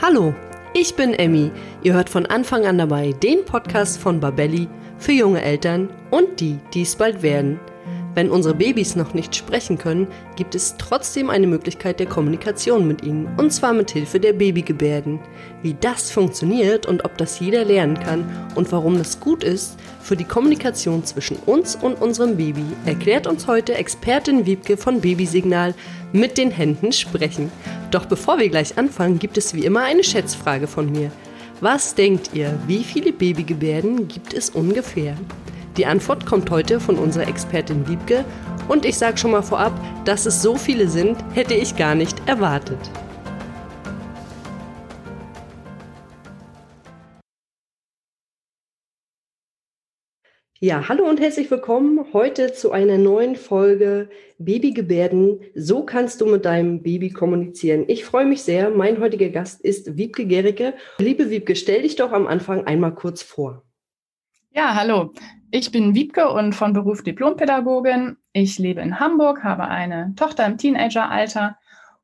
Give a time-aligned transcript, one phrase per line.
[0.00, 0.32] Hallo,
[0.74, 1.50] ich bin Emmy.
[1.82, 6.60] Ihr hört von Anfang an dabei den Podcast von Babelli für junge Eltern und die,
[6.72, 7.58] die es bald werden.
[8.14, 10.06] Wenn unsere Babys noch nicht sprechen können,
[10.36, 15.18] gibt es trotzdem eine Möglichkeit der Kommunikation mit ihnen, und zwar mit Hilfe der Babygebärden.
[15.62, 18.24] Wie das funktioniert und ob das jeder lernen kann
[18.54, 23.46] und warum das gut ist für die Kommunikation zwischen uns und unserem Baby, erklärt uns
[23.46, 25.74] heute Expertin Wiebke von Babysignal
[26.12, 27.52] mit den Händen sprechen.
[27.90, 31.10] Doch bevor wir gleich anfangen, gibt es wie immer eine Schätzfrage von mir.
[31.60, 35.16] Was denkt ihr, wie viele Babygebärden gibt es ungefähr?
[35.76, 38.24] Die Antwort kommt heute von unserer Expertin Wiebke
[38.68, 39.72] und ich sage schon mal vorab,
[40.04, 42.78] dass es so viele sind, hätte ich gar nicht erwartet.
[50.60, 55.38] Ja, hallo und herzlich willkommen heute zu einer neuen Folge Babygebärden.
[55.54, 57.84] So kannst du mit deinem Baby kommunizieren.
[57.86, 58.68] Ich freue mich sehr.
[58.68, 60.74] Mein heutiger Gast ist Wiebke Gericke.
[60.98, 63.62] Liebe Wiebke, stell dich doch am Anfang einmal kurz vor.
[64.50, 65.12] Ja, hallo.
[65.52, 68.16] Ich bin Wiebke und von Beruf Diplompädagogin.
[68.32, 71.56] Ich lebe in Hamburg, habe eine Tochter im Teenageralter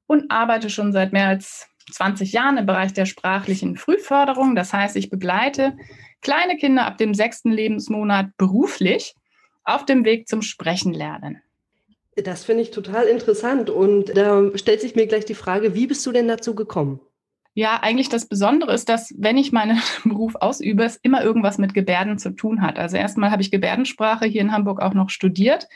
[0.07, 4.55] und arbeite schon seit mehr als 20 Jahren im Bereich der sprachlichen Frühförderung.
[4.55, 5.77] Das heißt, ich begleite
[6.25, 9.15] kleine Kinder ab dem sechsten Lebensmonat beruflich
[9.63, 11.41] auf dem Weg zum Sprechen lernen.
[12.17, 16.05] Das finde ich total interessant und da stellt sich mir gleich die Frage, wie bist
[16.07, 17.01] du denn dazu gekommen?
[17.55, 21.75] Ja, eigentlich das Besondere ist, dass wenn ich meinen Beruf ausübe, es immer irgendwas mit
[21.75, 22.79] Gebärden zu tun hat.
[22.79, 25.69] Also erstmal habe ich Gebärdensprache hier in Hamburg auch noch studiert,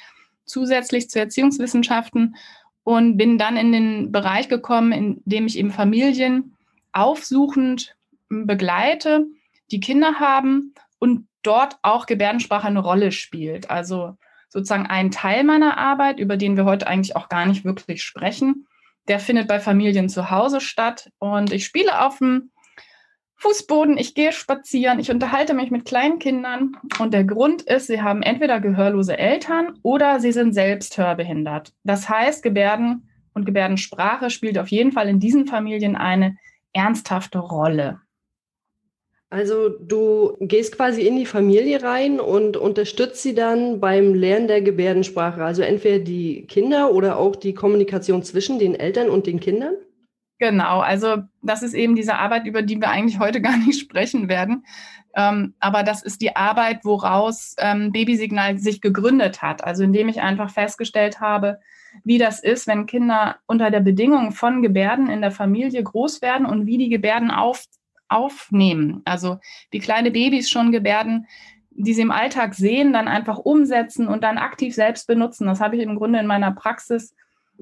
[0.44, 2.36] zusätzlich zu Erziehungswissenschaften
[2.84, 6.56] und bin dann in den Bereich gekommen, in dem ich eben Familien
[6.92, 7.96] aufsuchend
[8.28, 9.26] begleite,
[9.70, 13.70] die Kinder haben und dort auch Gebärdensprache eine Rolle spielt.
[13.70, 14.16] Also
[14.48, 18.66] sozusagen ein Teil meiner Arbeit, über den wir heute eigentlich auch gar nicht wirklich sprechen,
[19.08, 21.10] der findet bei Familien zu Hause statt.
[21.19, 22.50] Und ich spiele auf dem
[23.36, 26.72] Fußboden, ich gehe spazieren, ich unterhalte mich mit kleinen Kindern.
[26.98, 31.72] Und der Grund ist, sie haben entweder gehörlose Eltern oder sie sind selbst hörbehindert.
[31.84, 36.37] Das heißt, Gebärden und Gebärdensprache spielt auf jeden Fall in diesen Familien eine
[36.72, 38.00] ernsthafte Rolle.
[39.31, 44.62] Also du gehst quasi in die Familie rein und unterstützt sie dann beim Lernen der
[44.62, 45.44] Gebärdensprache.
[45.44, 49.75] Also entweder die Kinder oder auch die Kommunikation zwischen den Eltern und den Kindern?
[50.39, 54.28] Genau, also das ist eben diese Arbeit, über die wir eigentlich heute gar nicht sprechen
[54.28, 54.65] werden.
[55.15, 59.62] Ähm, aber das ist die Arbeit, woraus ähm, Babysignal sich gegründet hat.
[59.62, 61.59] Also indem ich einfach festgestellt habe,
[62.05, 66.47] wie das ist, wenn Kinder unter der Bedingung von Gebärden in der Familie groß werden
[66.47, 67.65] und wie die Gebärden auf,
[68.08, 69.02] aufnehmen.
[69.04, 69.38] Also
[69.70, 71.26] wie kleine Babys schon Gebärden,
[71.70, 75.46] die sie im Alltag sehen, dann einfach umsetzen und dann aktiv selbst benutzen.
[75.46, 77.14] Das habe ich im Grunde in meiner Praxis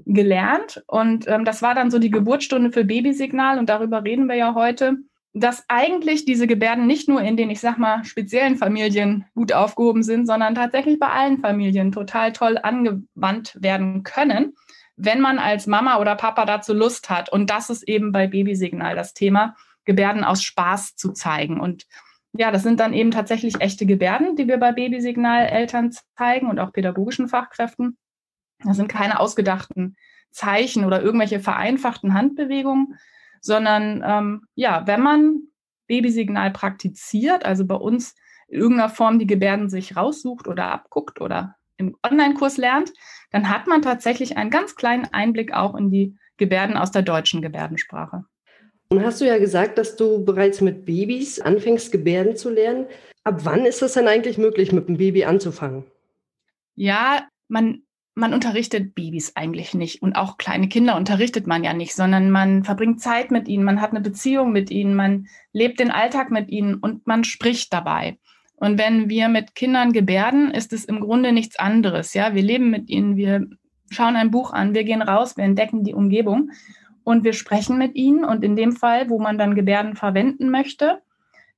[0.05, 0.83] gelernt.
[0.87, 3.59] Und ähm, das war dann so die Geburtsstunde für Babysignal.
[3.59, 4.97] Und darüber reden wir ja heute,
[5.33, 10.03] dass eigentlich diese Gebärden nicht nur in den, ich sag mal, speziellen Familien gut aufgehoben
[10.03, 14.55] sind, sondern tatsächlich bei allen Familien total toll angewandt werden können,
[14.97, 17.31] wenn man als Mama oder Papa dazu Lust hat.
[17.31, 19.55] Und das ist eben bei Babysignal das Thema
[19.87, 21.59] Gebärden aus Spaß zu zeigen.
[21.61, 21.87] Und
[22.33, 26.59] ja, das sind dann eben tatsächlich echte Gebärden, die wir bei Babysignal Eltern zeigen und
[26.59, 27.97] auch pädagogischen Fachkräften.
[28.63, 29.97] Das sind keine ausgedachten
[30.31, 32.99] Zeichen oder irgendwelche vereinfachten Handbewegungen,
[33.41, 35.39] sondern ähm, ja, wenn man
[35.87, 38.15] Babysignal praktiziert, also bei uns
[38.49, 42.93] in irgendeiner Form die Gebärden sich raussucht oder abguckt oder im Online-Kurs lernt,
[43.31, 47.43] dann hat man tatsächlich einen ganz kleinen Einblick auch in die Gebärden aus der deutschen
[47.43, 48.25] Gebärdensprache.
[48.89, 52.87] Und hast du ja gesagt, dass du bereits mit Babys anfängst, Gebärden zu lernen.
[53.25, 55.85] Ab wann ist es denn eigentlich möglich, mit einem Baby anzufangen?
[56.77, 57.83] Ja, man,
[58.15, 60.03] man unterrichtet Babys eigentlich nicht.
[60.03, 63.81] Und auch kleine Kinder unterrichtet man ja nicht, sondern man verbringt Zeit mit ihnen, man
[63.81, 68.19] hat eine Beziehung mit ihnen, man lebt den Alltag mit ihnen und man spricht dabei.
[68.55, 72.15] Und wenn wir mit Kindern gebärden, ist es im Grunde nichts anderes.
[72.15, 73.47] Ja, wir leben mit ihnen, wir
[73.91, 76.51] schauen ein Buch an, wir gehen raus, wir entdecken die Umgebung
[77.07, 78.25] und wir sprechen mit ihnen.
[78.25, 81.03] Und in dem Fall, wo man dann Gebärden verwenden möchte,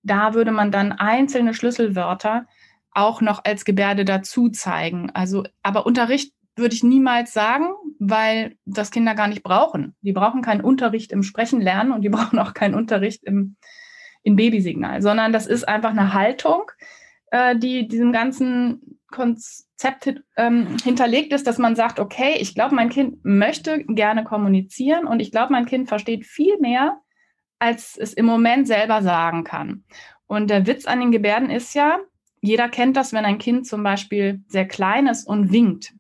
[0.03, 2.47] da würde man dann einzelne Schlüsselwörter
[2.91, 5.11] auch noch als Gebärde dazu zeigen.
[5.15, 9.97] Also, aber Unterricht würde ich niemals sagen, weil das Kinder gar nicht brauchen.
[10.03, 13.57] Die brauchen keinen Unterricht im Sprechen lernen und die brauchen auch keinen Unterricht im,
[14.23, 16.65] im Babysignal, sondern das ist einfach eine Haltung,
[17.31, 22.91] äh, die diesem ganzen Konzept ähm, hinterlegt ist, dass man sagt, okay, ich glaube, mein
[22.91, 27.01] Kind möchte gerne kommunizieren und ich glaube, mein Kind versteht viel mehr,
[27.59, 29.85] als es im Moment selber sagen kann.
[30.27, 31.99] Und der Witz an den Gebärden ist ja,
[32.41, 35.95] jeder kennt das, wenn ein Kind zum Beispiel sehr klein ist und winkt.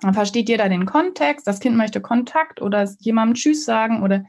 [0.00, 4.24] Dann versteht jeder den Kontext, das Kind möchte Kontakt oder jemandem Tschüss sagen oder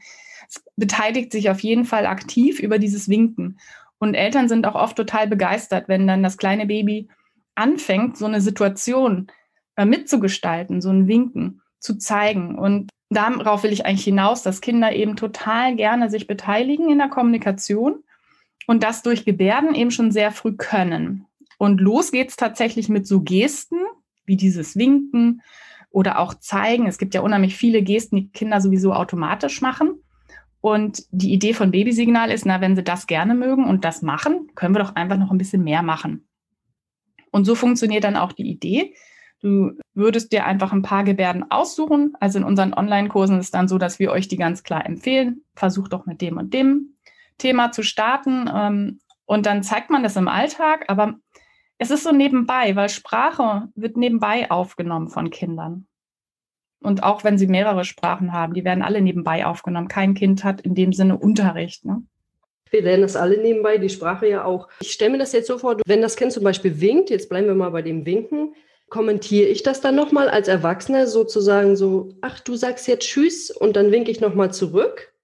[0.48, 3.58] es beteiligt sich auf jeden Fall aktiv über dieses Winken.
[3.98, 7.08] Und Eltern sind auch oft total begeistert, wenn dann das kleine Baby
[7.56, 9.28] anfängt, so eine Situation
[9.76, 12.56] äh, mitzugestalten, so ein Winken zu zeigen.
[12.56, 17.08] Und darauf will ich eigentlich hinaus, dass Kinder eben total gerne sich beteiligen in der
[17.08, 18.02] Kommunikation
[18.66, 21.26] und das durch Gebärden eben schon sehr früh können.
[21.58, 23.78] Und los geht's tatsächlich mit so Gesten,
[24.24, 25.42] wie dieses Winken
[25.90, 26.86] oder auch zeigen.
[26.86, 30.02] Es gibt ja unheimlich viele Gesten, die Kinder sowieso automatisch machen.
[30.60, 34.50] Und die Idee von Babysignal ist, na, wenn sie das gerne mögen und das machen,
[34.54, 36.25] können wir doch einfach noch ein bisschen mehr machen.
[37.36, 38.94] Und so funktioniert dann auch die Idee.
[39.42, 42.14] Du würdest dir einfach ein paar Gebärden aussuchen.
[42.18, 45.42] Also in unseren Online-Kursen ist es dann so, dass wir euch die ganz klar empfehlen.
[45.54, 46.96] Versucht doch mit dem und dem
[47.36, 48.50] Thema zu starten.
[48.50, 50.86] Ähm, und dann zeigt man das im Alltag.
[50.88, 51.16] Aber
[51.76, 55.86] es ist so nebenbei, weil Sprache wird nebenbei aufgenommen von Kindern.
[56.80, 59.88] Und auch wenn sie mehrere Sprachen haben, die werden alle nebenbei aufgenommen.
[59.88, 61.84] Kein Kind hat in dem Sinne Unterricht.
[61.84, 62.02] Ne?
[62.76, 64.68] Wir lernen das alle nebenbei, die Sprache ja auch.
[64.80, 67.46] Ich stelle mir das jetzt so vor, wenn das Kind zum Beispiel winkt, jetzt bleiben
[67.46, 68.54] wir mal bei dem Winken,
[68.90, 73.76] kommentiere ich das dann nochmal als Erwachsener sozusagen so, ach, du sagst jetzt Tschüss und
[73.76, 75.14] dann winke ich nochmal zurück?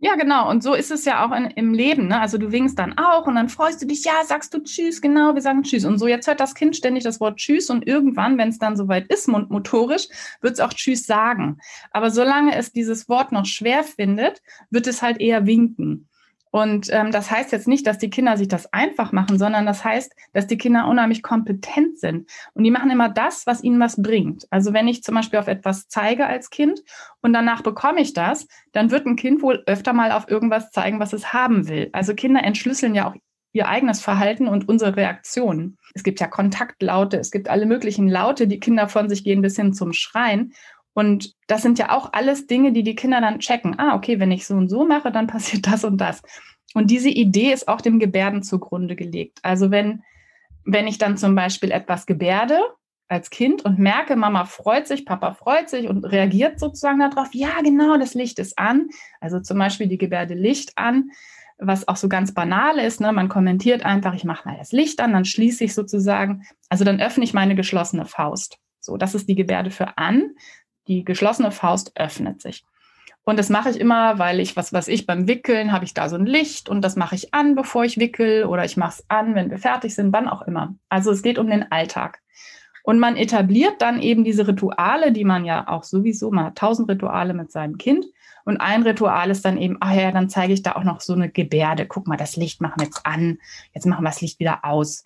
[0.00, 0.48] Ja, genau.
[0.48, 2.08] Und so ist es ja auch in, im Leben.
[2.08, 2.20] Ne?
[2.20, 5.34] Also du winkst dann auch und dann freust du dich, ja, sagst du Tschüss, genau,
[5.34, 5.86] wir sagen Tschüss.
[5.86, 8.76] Und so jetzt hört das Kind ständig das Wort Tschüss und irgendwann, wenn es dann
[8.76, 10.08] soweit ist, mundmotorisch,
[10.42, 11.58] wird es auch Tschüss sagen.
[11.90, 16.08] Aber solange es dieses Wort noch schwer findet, wird es halt eher winken.
[16.50, 19.84] Und ähm, das heißt jetzt nicht, dass die Kinder sich das einfach machen, sondern das
[19.84, 22.30] heißt, dass die Kinder unheimlich kompetent sind.
[22.54, 24.46] Und die machen immer das, was ihnen was bringt.
[24.50, 26.80] Also wenn ich zum Beispiel auf etwas zeige als Kind
[27.20, 31.00] und danach bekomme ich das, dann wird ein Kind wohl öfter mal auf irgendwas zeigen,
[31.00, 31.90] was es haben will.
[31.92, 33.14] Also Kinder entschlüsseln ja auch
[33.52, 35.78] ihr eigenes Verhalten und unsere Reaktionen.
[35.94, 39.56] Es gibt ja Kontaktlaute, es gibt alle möglichen Laute, die Kinder von sich gehen bis
[39.56, 40.52] hin zum Schreien.
[40.98, 43.78] Und das sind ja auch alles Dinge, die die Kinder dann checken.
[43.78, 46.22] Ah, okay, wenn ich so und so mache, dann passiert das und das.
[46.74, 49.38] Und diese Idee ist auch dem Gebärden zugrunde gelegt.
[49.42, 50.02] Also wenn,
[50.64, 52.58] wenn ich dann zum Beispiel etwas gebärde
[53.06, 57.60] als Kind und merke, Mama freut sich, Papa freut sich und reagiert sozusagen darauf, ja,
[57.62, 58.88] genau, das Licht ist an.
[59.20, 61.12] Also zum Beispiel die Gebärde Licht an,
[61.58, 63.00] was auch so ganz banal ist.
[63.00, 63.12] Ne?
[63.12, 67.00] Man kommentiert einfach, ich mache mal das Licht an, dann schließe ich sozusagen, also dann
[67.00, 68.58] öffne ich meine geschlossene Faust.
[68.80, 70.34] So, das ist die Gebärde für an
[70.88, 72.64] die geschlossene Faust öffnet sich.
[73.24, 76.08] Und das mache ich immer, weil ich, was weiß ich, beim Wickeln habe ich da
[76.08, 79.04] so ein Licht und das mache ich an, bevor ich wickel oder ich mache es
[79.08, 80.74] an, wenn wir fertig sind, wann auch immer.
[80.88, 82.20] Also es geht um den Alltag.
[82.84, 87.34] Und man etabliert dann eben diese Rituale, die man ja auch sowieso, hat tausend Rituale
[87.34, 88.06] mit seinem Kind.
[88.46, 91.12] Und ein Ritual ist dann eben, ach ja, dann zeige ich da auch noch so
[91.12, 91.84] eine Gebärde.
[91.84, 93.40] Guck mal, das Licht machen wir jetzt an,
[93.74, 95.04] jetzt machen wir das Licht wieder aus.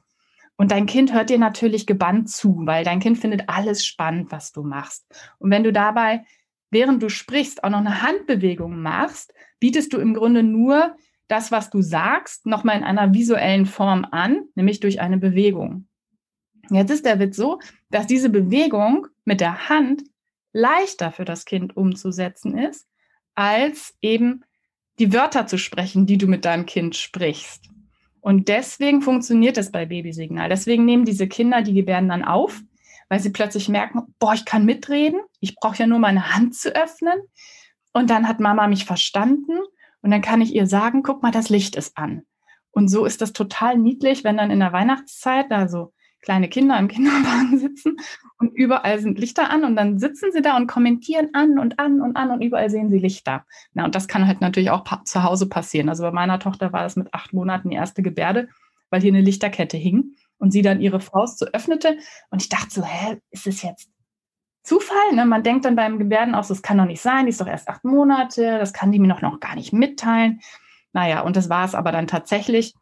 [0.62, 4.52] Und dein Kind hört dir natürlich gebannt zu, weil dein Kind findet alles spannend, was
[4.52, 5.04] du machst.
[5.40, 6.24] Und wenn du dabei,
[6.70, 10.94] während du sprichst, auch noch eine Handbewegung machst, bietest du im Grunde nur
[11.26, 15.88] das, was du sagst, nochmal in einer visuellen Form an, nämlich durch eine Bewegung.
[16.70, 17.58] Jetzt ist der Witz so,
[17.90, 20.04] dass diese Bewegung mit der Hand
[20.52, 22.86] leichter für das Kind umzusetzen ist,
[23.34, 24.44] als eben
[25.00, 27.68] die Wörter zu sprechen, die du mit deinem Kind sprichst.
[28.22, 30.48] Und deswegen funktioniert es bei Babysignal.
[30.48, 32.62] Deswegen nehmen diese Kinder die Gebärden dann auf,
[33.08, 36.74] weil sie plötzlich merken, boah, ich kann mitreden, ich brauche ja nur meine Hand zu
[36.74, 37.18] öffnen.
[37.92, 39.58] Und dann hat Mama mich verstanden
[40.02, 42.22] und dann kann ich ihr sagen, guck mal, das Licht ist an.
[42.70, 45.92] Und so ist das total niedlich, wenn dann in der Weihnachtszeit, also
[46.22, 47.96] kleine Kinder im Kinderwagen sitzen
[48.42, 52.00] und überall sind Lichter an und dann sitzen sie da und kommentieren an und an
[52.00, 53.44] und an und überall sehen sie Lichter.
[53.72, 55.88] Na, und das kann halt natürlich auch zu Hause passieren.
[55.88, 58.48] Also bei meiner Tochter war das mit acht Monaten die erste Gebärde,
[58.90, 61.98] weil hier eine Lichterkette hing und sie dann ihre Faust so öffnete
[62.30, 63.88] und ich dachte so, hä, ist es jetzt
[64.64, 65.14] Zufall?
[65.14, 65.24] Ne?
[65.24, 67.46] Man denkt dann beim Gebärden auch, so, das kann doch nicht sein, die ist doch
[67.46, 70.40] erst acht Monate, das kann die mir noch, noch gar nicht mitteilen.
[70.92, 72.74] Naja, und das war es aber dann tatsächlich.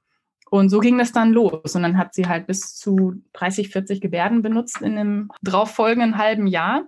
[0.51, 1.75] Und so ging das dann los.
[1.75, 6.47] Und dann hat sie halt bis zu 30, 40 Gebärden benutzt in einem darauffolgenden halben
[6.49, 6.83] Jahr.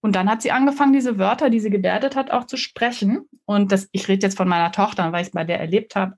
[0.00, 3.28] Und dann hat sie angefangen, diese Wörter, die sie gebärdet hat, auch zu sprechen.
[3.44, 6.14] Und das, ich rede jetzt von meiner Tochter, weil ich es bei der erlebt habe,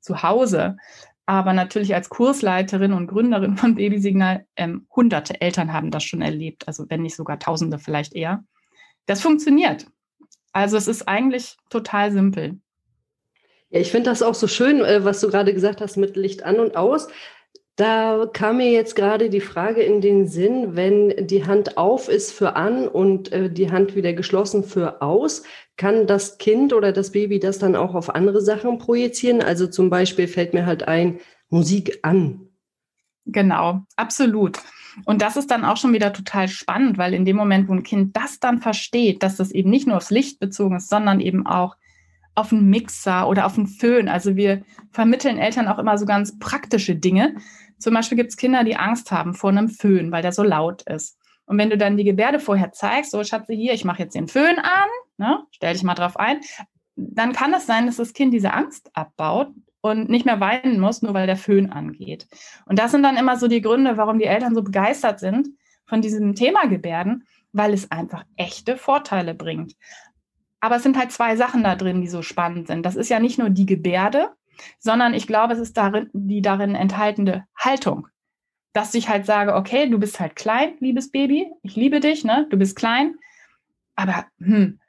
[0.00, 0.76] zu Hause.
[1.26, 6.66] Aber natürlich als Kursleiterin und Gründerin von Babysignal, ähm, hunderte Eltern haben das schon erlebt.
[6.68, 8.44] Also wenn nicht sogar Tausende vielleicht eher.
[9.06, 9.86] Das funktioniert.
[10.52, 12.60] Also es ist eigentlich total simpel.
[13.74, 16.44] Ja, ich finde das auch so schön, äh, was du gerade gesagt hast mit Licht
[16.44, 17.08] an und aus.
[17.74, 22.30] Da kam mir jetzt gerade die Frage in den Sinn, wenn die Hand auf ist
[22.30, 25.42] für an und äh, die Hand wieder geschlossen für aus,
[25.76, 29.42] kann das Kind oder das Baby das dann auch auf andere Sachen projizieren?
[29.42, 32.46] Also zum Beispiel fällt mir halt ein, Musik an.
[33.26, 34.60] Genau, absolut.
[35.04, 37.82] Und das ist dann auch schon wieder total spannend, weil in dem Moment, wo ein
[37.82, 41.44] Kind das dann versteht, dass das eben nicht nur aufs Licht bezogen ist, sondern eben
[41.44, 41.74] auch
[42.34, 44.08] auf einen Mixer oder auf einen Föhn.
[44.08, 47.36] Also wir vermitteln Eltern auch immer so ganz praktische Dinge.
[47.78, 50.82] Zum Beispiel gibt es Kinder, die Angst haben vor einem Föhn, weil der so laut
[50.82, 51.18] ist.
[51.46, 54.28] Und wenn du dann die Gebärde vorher zeigst, so Schatze, hier, ich mache jetzt den
[54.28, 54.88] Föhn an,
[55.18, 56.40] ne, stell dich mal drauf ein,
[56.96, 59.48] dann kann es sein, dass das Kind diese Angst abbaut
[59.80, 62.26] und nicht mehr weinen muss, nur weil der Föhn angeht.
[62.66, 65.48] Und das sind dann immer so die Gründe, warum die Eltern so begeistert sind
[65.84, 69.74] von diesem Thema Gebärden, weil es einfach echte Vorteile bringt.
[70.64, 72.86] Aber es sind halt zwei Sachen da drin, die so spannend sind.
[72.86, 74.30] Das ist ja nicht nur die Gebärde,
[74.78, 78.08] sondern ich glaube, es ist darin, die darin enthaltene Haltung.
[78.72, 82.46] Dass ich halt sage, okay, du bist halt klein, liebes Baby, ich liebe dich, ne?
[82.48, 83.16] Du bist klein,
[83.94, 84.80] aber hm,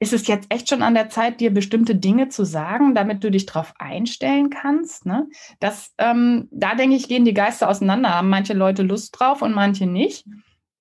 [0.00, 3.30] ist es jetzt echt schon an der Zeit, dir bestimmte Dinge zu sagen, damit du
[3.30, 5.06] dich darauf einstellen kannst?
[5.06, 5.28] Ne?
[5.60, 8.10] Das, ähm, da denke ich, gehen die Geister auseinander.
[8.10, 10.26] Haben manche Leute Lust drauf und manche nicht.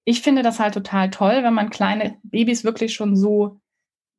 [0.03, 3.62] Ich finde das halt total toll, wenn man kleine Babys wirklich schon so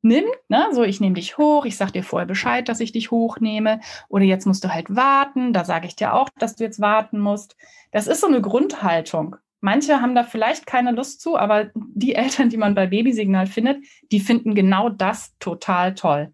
[0.03, 0.67] nimmt, ne?
[0.73, 3.79] so ich nehme dich hoch, ich sage dir vorher Bescheid, dass ich dich hochnehme
[4.09, 7.19] oder jetzt musst du halt warten, da sage ich dir auch, dass du jetzt warten
[7.19, 7.55] musst.
[7.91, 9.37] Das ist so eine Grundhaltung.
[9.61, 13.83] Manche haben da vielleicht keine Lust zu, aber die Eltern, die man bei Babysignal findet,
[14.11, 16.33] die finden genau das total toll.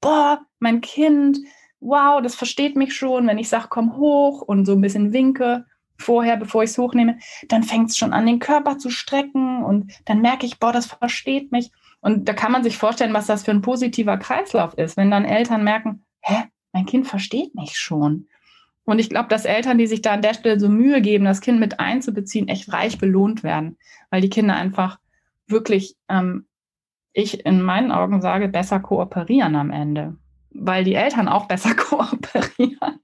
[0.00, 1.38] Boah, mein Kind,
[1.80, 5.64] wow, das versteht mich schon, wenn ich sage, komm hoch und so ein bisschen winke
[5.98, 7.18] vorher, bevor ich es hochnehme,
[7.48, 10.86] dann fängt es schon an, den Körper zu strecken und dann merke ich, boah, das
[10.86, 11.70] versteht mich.
[12.00, 15.24] Und da kann man sich vorstellen, was das für ein positiver Kreislauf ist, wenn dann
[15.24, 18.28] Eltern merken, hä, mein Kind versteht mich schon.
[18.84, 21.40] Und ich glaube, dass Eltern, die sich da an der Stelle so Mühe geben, das
[21.40, 23.76] Kind mit einzubeziehen, echt reich belohnt werden,
[24.10, 24.98] weil die Kinder einfach
[25.48, 26.46] wirklich, ähm,
[27.12, 30.16] ich in meinen Augen sage, besser kooperieren am Ende,
[30.50, 33.00] weil die Eltern auch besser kooperieren,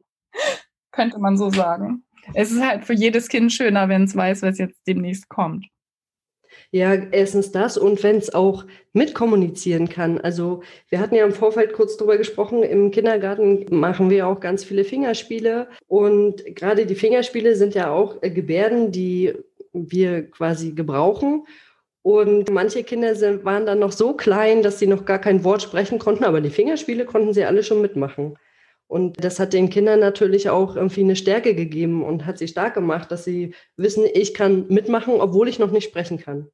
[0.93, 2.05] könnte man so sagen.
[2.35, 5.67] Es ist halt für jedes Kind schöner, wenn es weiß, was jetzt demnächst kommt.
[6.75, 8.65] Ja, erstens das und wenn es auch
[8.95, 10.19] mitkommunizieren kann.
[10.19, 14.65] Also wir hatten ja im Vorfeld kurz drüber gesprochen, im Kindergarten machen wir auch ganz
[14.65, 19.35] viele Fingerspiele und gerade die Fingerspiele sind ja auch äh, Gebärden, die
[19.75, 21.47] wir quasi gebrauchen.
[22.01, 25.63] Und manche Kinder sind, waren dann noch so klein, dass sie noch gar kein Wort
[25.63, 28.39] sprechen konnten, aber die Fingerspiele konnten sie alle schon mitmachen.
[28.87, 32.75] Und das hat den Kindern natürlich auch irgendwie eine Stärke gegeben und hat sie stark
[32.75, 36.49] gemacht, dass sie wissen, ich kann mitmachen, obwohl ich noch nicht sprechen kann.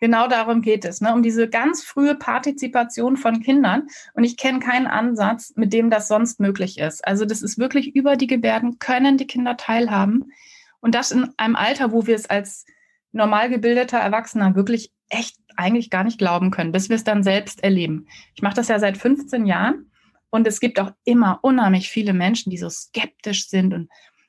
[0.00, 1.12] Genau darum geht es, ne?
[1.12, 3.88] um diese ganz frühe Partizipation von Kindern.
[4.14, 7.06] Und ich kenne keinen Ansatz, mit dem das sonst möglich ist.
[7.06, 10.32] Also das ist wirklich über die Gebärden, können die Kinder teilhaben.
[10.80, 12.64] Und das in einem Alter, wo wir es als
[13.10, 17.64] normal gebildeter Erwachsener wirklich echt eigentlich gar nicht glauben können, bis wir es dann selbst
[17.64, 18.06] erleben.
[18.34, 19.90] Ich mache das ja seit 15 Jahren
[20.30, 23.88] und es gibt auch immer unheimlich viele Menschen, die so skeptisch sind und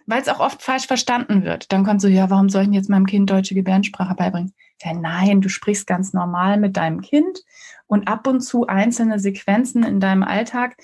[0.09, 1.71] weil es auch oft falsch verstanden wird.
[1.71, 4.53] Dann kommt so, ja, warum soll ich jetzt meinem Kind deutsche Gebärdensprache beibringen?
[4.81, 7.43] Ja, nein, du sprichst ganz normal mit deinem Kind
[7.85, 10.77] und ab und zu einzelne Sequenzen in deinem Alltag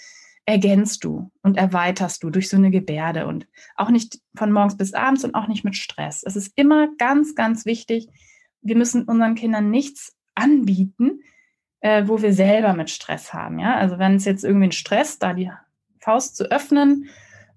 [0.46, 4.94] ergänzt du und erweiterst du durch so eine Gebärde und auch nicht von morgens bis
[4.94, 6.22] abends und auch nicht mit Stress.
[6.24, 8.08] Es ist immer ganz, ganz wichtig,
[8.62, 11.22] wir müssen unseren Kindern nichts anbieten,
[11.80, 13.58] äh, wo wir selber mit Stress haben.
[13.58, 15.50] Ja, also wenn es jetzt irgendwie ein Stress, da die
[16.00, 17.10] Faust zu öffnen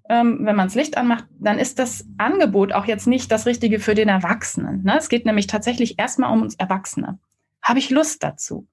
[0.09, 3.79] ähm, wenn man das Licht anmacht, dann ist das Angebot auch jetzt nicht das Richtige
[3.79, 4.83] für den Erwachsenen.
[4.83, 4.97] Ne?
[4.97, 7.19] Es geht nämlich tatsächlich erstmal um uns Erwachsene.
[7.61, 8.67] Habe ich Lust dazu?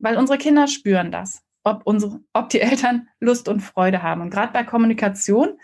[0.00, 4.20] Weil unsere Kinder spüren das, ob, unsere, ob die Eltern Lust und Freude haben.
[4.20, 5.58] Und gerade bei Kommunikation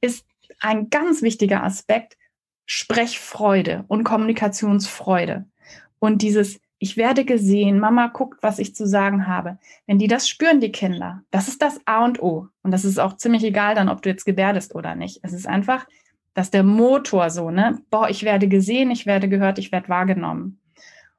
[0.00, 0.24] ist
[0.60, 2.16] ein ganz wichtiger Aspekt
[2.64, 5.44] Sprechfreude und Kommunikationsfreude.
[5.98, 9.58] Und dieses ich werde gesehen, Mama guckt, was ich zu sagen habe.
[9.86, 12.48] Wenn die das spüren, die Kinder, das ist das A und O.
[12.62, 15.20] Und das ist auch ziemlich egal dann, ob du jetzt gebärdest oder nicht.
[15.22, 15.86] Es ist einfach,
[16.32, 17.78] dass der Motor so, ne?
[17.90, 20.58] Boah, ich werde gesehen, ich werde gehört, ich werde wahrgenommen.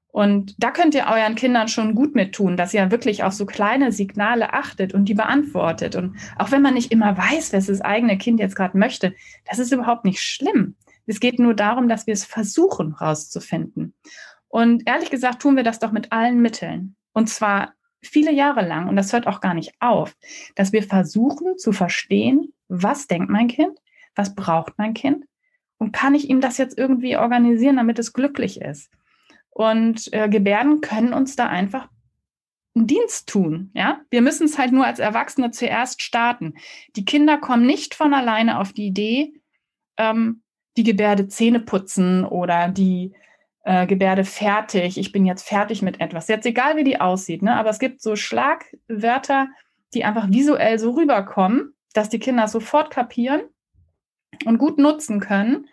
[0.07, 3.45] Und da könnt ihr euren Kindern schon gut mit tun, dass ihr wirklich auf so
[3.45, 5.95] kleine Signale achtet und die beantwortet.
[5.95, 9.13] Und auch wenn man nicht immer weiß, was das eigene Kind jetzt gerade möchte,
[9.47, 10.75] das ist überhaupt nicht schlimm.
[11.05, 13.93] Es geht nur darum, dass wir es versuchen rauszufinden.
[14.51, 16.95] Und ehrlich gesagt tun wir das doch mit allen Mitteln.
[17.13, 18.89] Und zwar viele Jahre lang.
[18.89, 20.15] Und das hört auch gar nicht auf,
[20.55, 23.79] dass wir versuchen zu verstehen, was denkt mein Kind,
[24.15, 25.25] was braucht mein Kind
[25.81, 28.91] und kann ich ihm das jetzt irgendwie organisieren, damit es glücklich ist.
[29.49, 31.89] Und äh, Gebärden können uns da einfach
[32.75, 33.71] einen Dienst tun.
[33.73, 36.53] Ja, wir müssen es halt nur als Erwachsene zuerst starten.
[36.95, 39.33] Die Kinder kommen nicht von alleine auf die Idee,
[39.97, 40.43] ähm,
[40.77, 43.13] die Gebärde Zähne putzen oder die
[43.63, 46.27] äh, Gebärde fertig, ich bin jetzt fertig mit etwas.
[46.27, 47.55] Jetzt egal, wie die aussieht, ne?
[47.55, 49.47] aber es gibt so Schlagwörter,
[49.93, 53.41] die einfach visuell so rüberkommen, dass die Kinder sofort kapieren
[54.45, 55.67] und gut nutzen können,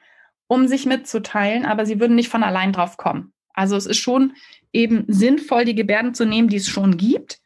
[0.46, 3.32] um sich mitzuteilen, aber sie würden nicht von allein drauf kommen.
[3.54, 4.34] Also es ist schon
[4.72, 7.40] eben sinnvoll, die Gebärden zu nehmen, die es schon gibt,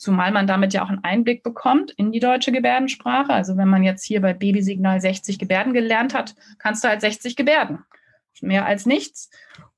[0.00, 3.34] Zumal man damit ja auch einen Einblick bekommt in die deutsche Gebärdensprache.
[3.34, 7.36] Also wenn man jetzt hier bei Babysignal 60 Gebärden gelernt hat, kannst du halt 60
[7.36, 7.84] Gebärden.
[8.40, 9.28] Mehr als nichts.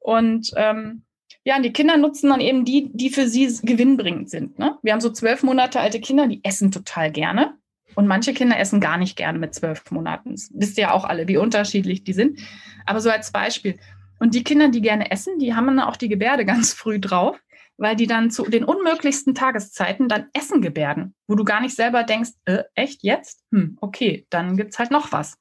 [0.02, 1.04] Und ähm,
[1.44, 4.58] ja, und die Kinder nutzen dann eben die, die für sie gewinnbringend sind.
[4.58, 4.78] Ne?
[4.82, 7.54] Wir haben so zwölf Monate alte Kinder, die essen total gerne.
[7.94, 10.32] Und manche Kinder essen gar nicht gerne mit zwölf Monaten.
[10.32, 12.40] Das wisst ihr ja auch alle, wie unterschiedlich die sind.
[12.86, 13.78] Aber so als Beispiel.
[14.18, 17.38] Und die Kinder, die gerne essen, die haben dann auch die Gebärde ganz früh drauf,
[17.76, 22.04] weil die dann zu den unmöglichsten Tageszeiten dann Essen gebärden, wo du gar nicht selber
[22.04, 23.42] denkst, äh, echt jetzt?
[23.50, 25.38] Hm, okay, dann gibt's halt noch was.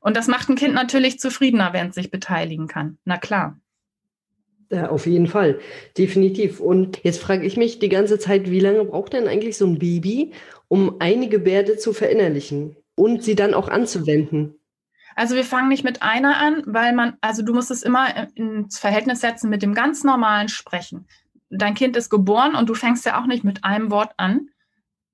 [0.00, 2.98] Und das macht ein Kind natürlich zufriedener, wenn es sich beteiligen kann.
[3.04, 3.58] Na klar.
[4.74, 5.60] Ja, auf jeden Fall,
[5.96, 6.58] definitiv.
[6.58, 9.78] Und jetzt frage ich mich die ganze Zeit, wie lange braucht denn eigentlich so ein
[9.78, 10.32] Baby,
[10.66, 14.58] um eine Gebärde zu verinnerlichen und sie dann auch anzuwenden?
[15.14, 18.80] Also wir fangen nicht mit einer an, weil man, also du musst es immer ins
[18.80, 21.06] Verhältnis setzen mit dem ganz normalen Sprechen.
[21.50, 24.48] Dein Kind ist geboren und du fängst ja auch nicht mit einem Wort an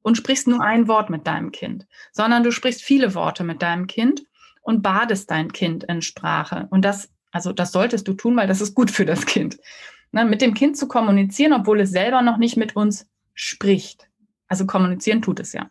[0.00, 3.86] und sprichst nur ein Wort mit deinem Kind, sondern du sprichst viele Worte mit deinem
[3.86, 4.22] Kind
[4.62, 6.66] und badest dein Kind in Sprache.
[6.70, 9.58] Und das also das solltest du tun, weil das ist gut für das Kind.
[10.12, 14.08] Ne, mit dem Kind zu kommunizieren, obwohl es selber noch nicht mit uns spricht.
[14.48, 15.70] Also kommunizieren tut es ja.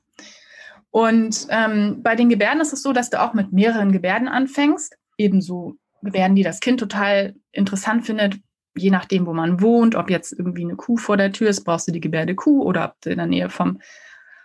[0.92, 4.98] Und ähm, bei den Gebärden ist es so, dass du auch mit mehreren Gebärden anfängst.
[5.18, 8.38] Ebenso Gebärden, die das Kind total interessant findet,
[8.76, 9.96] je nachdem, wo man wohnt.
[9.96, 12.86] Ob jetzt irgendwie eine Kuh vor der Tür ist, brauchst du die Gebärde Kuh oder
[12.86, 13.80] ob du in der Nähe vom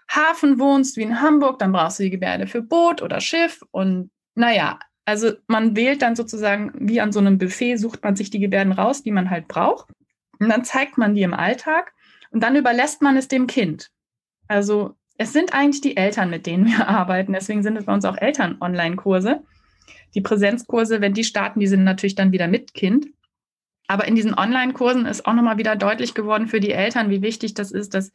[0.09, 3.62] Hafen wohnst, wie in Hamburg, dann brauchst du die Gebärde für Boot oder Schiff.
[3.71, 8.30] Und naja, also man wählt dann sozusagen, wie an so einem Buffet, sucht man sich
[8.30, 9.88] die Gebärden raus, die man halt braucht.
[10.38, 11.92] Und dann zeigt man die im Alltag
[12.30, 13.90] und dann überlässt man es dem Kind.
[14.49, 17.32] Also es sind eigentlich die Eltern, mit denen wir arbeiten.
[17.32, 19.42] Deswegen sind es bei uns auch Eltern-Online-Kurse.
[20.14, 23.06] Die Präsenzkurse, wenn die starten, die sind natürlich dann wieder mit Kind.
[23.87, 27.52] Aber in diesen Online-Kursen ist auch nochmal wieder deutlich geworden für die Eltern, wie wichtig
[27.54, 28.12] das ist, dass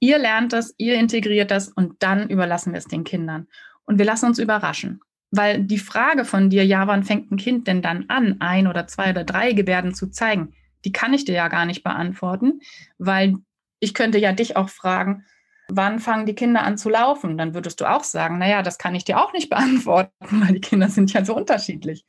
[0.00, 3.46] ihr lernt das, ihr integriert das und dann überlassen wir es den Kindern.
[3.84, 5.00] Und wir lassen uns überraschen.
[5.36, 8.86] Weil die Frage von dir, ja, wann fängt ein Kind denn dann an, ein oder
[8.86, 12.60] zwei oder drei Gebärden zu zeigen, die kann ich dir ja gar nicht beantworten,
[12.98, 13.36] weil
[13.80, 15.24] ich könnte ja dich auch fragen,
[15.68, 17.36] wann fangen die Kinder an zu laufen?
[17.36, 20.60] Dann würdest du auch sagen, naja, das kann ich dir auch nicht beantworten, weil die
[20.60, 22.04] Kinder sind ja so unterschiedlich.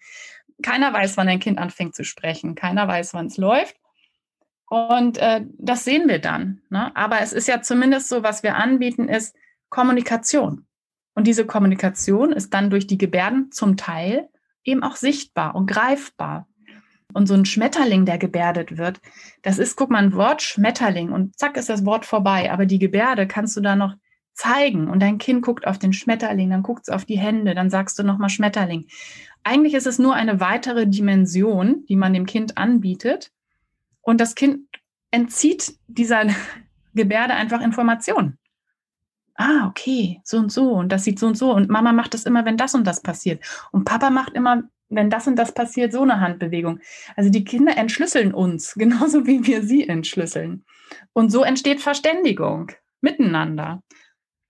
[0.63, 2.55] Keiner weiß, wann ein Kind anfängt zu sprechen.
[2.55, 3.75] Keiner weiß, wann es läuft.
[4.69, 6.61] Und äh, das sehen wir dann.
[6.69, 6.95] Ne?
[6.95, 9.35] Aber es ist ja zumindest so, was wir anbieten, ist
[9.69, 10.66] Kommunikation.
[11.17, 14.29] Und diese Kommunikation ist dann durch die Gebärden zum Teil
[14.63, 16.47] eben auch sichtbar und greifbar.
[17.11, 19.01] Und so ein Schmetterling, der gebärdet wird,
[19.41, 22.51] das ist, guck mal, ein Wort Schmetterling und zack ist das Wort vorbei.
[22.51, 23.95] Aber die Gebärde kannst du da noch
[24.35, 27.71] zeigen und dein Kind guckt auf den Schmetterling, dann guckt es auf die Hände, dann
[27.71, 28.85] sagst du nochmal Schmetterling.
[29.43, 33.31] Eigentlich ist es nur eine weitere Dimension, die man dem Kind anbietet.
[34.01, 34.67] Und das Kind
[35.09, 36.25] entzieht dieser
[36.93, 38.37] Gebärde einfach Informationen
[39.37, 42.25] ah, okay, so und so und das sieht so und so und Mama macht das
[42.25, 45.91] immer, wenn das und das passiert und Papa macht immer, wenn das und das passiert,
[45.91, 46.79] so eine Handbewegung.
[47.15, 50.65] Also die Kinder entschlüsseln uns, genauso wie wir sie entschlüsseln.
[51.13, 52.71] Und so entsteht Verständigung
[53.01, 53.83] miteinander.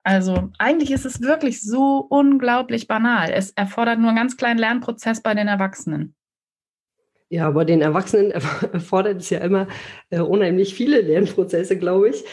[0.03, 3.29] Also eigentlich ist es wirklich so unglaublich banal.
[3.29, 6.15] Es erfordert nur einen ganz kleinen Lernprozess bei den Erwachsenen.
[7.29, 8.31] Ja, aber den Erwachsenen
[8.71, 9.67] erfordert es ja immer
[10.09, 12.23] äh, unheimlich viele Lernprozesse, glaube ich.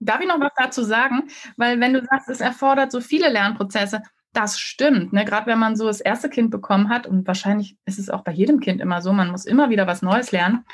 [0.00, 1.28] Darf ich noch was dazu sagen?
[1.56, 5.12] Weil wenn du sagst, es erfordert so viele Lernprozesse, das stimmt.
[5.12, 5.24] Ne?
[5.24, 8.32] Gerade wenn man so das erste Kind bekommen hat, und wahrscheinlich ist es auch bei
[8.32, 10.64] jedem Kind immer so, man muss immer wieder was Neues lernen.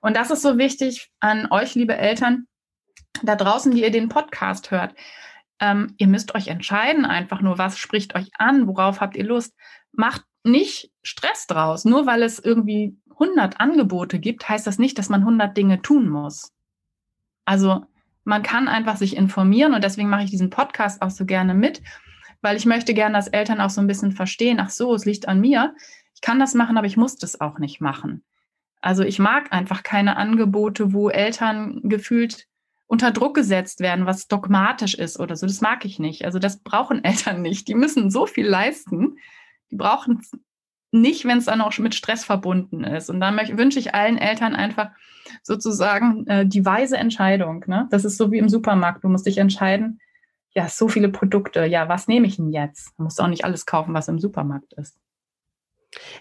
[0.00, 2.46] Und das ist so wichtig an euch, liebe Eltern,
[3.22, 4.94] da draußen, die ihr den Podcast hört.
[5.60, 9.54] Ähm, ihr müsst euch entscheiden, einfach nur, was spricht euch an, worauf habt ihr Lust.
[9.92, 11.84] Macht nicht Stress draus.
[11.84, 16.08] Nur weil es irgendwie 100 Angebote gibt, heißt das nicht, dass man 100 Dinge tun
[16.08, 16.52] muss.
[17.44, 17.84] Also
[18.24, 21.82] man kann einfach sich informieren und deswegen mache ich diesen Podcast auch so gerne mit,
[22.42, 25.28] weil ich möchte gerne, dass Eltern auch so ein bisschen verstehen, ach so, es liegt
[25.28, 25.74] an mir.
[26.14, 28.24] Ich kann das machen, aber ich muss das auch nicht machen.
[28.80, 32.46] Also ich mag einfach keine Angebote, wo Eltern gefühlt
[32.86, 35.46] unter Druck gesetzt werden, was dogmatisch ist oder so.
[35.46, 36.24] Das mag ich nicht.
[36.24, 37.68] Also das brauchen Eltern nicht.
[37.68, 39.16] Die müssen so viel leisten.
[39.70, 40.22] Die brauchen
[40.92, 43.10] nicht, wenn es dann auch mit Stress verbunden ist.
[43.10, 44.90] Und da wünsche ich allen Eltern einfach
[45.42, 47.64] sozusagen äh, die weise Entscheidung.
[47.66, 47.86] Ne?
[47.90, 49.04] Das ist so wie im Supermarkt.
[49.04, 50.00] Du musst dich entscheiden,
[50.52, 51.64] ja, so viele Produkte.
[51.64, 52.92] Ja, was nehme ich denn jetzt?
[52.96, 54.98] Du musst auch nicht alles kaufen, was im Supermarkt ist.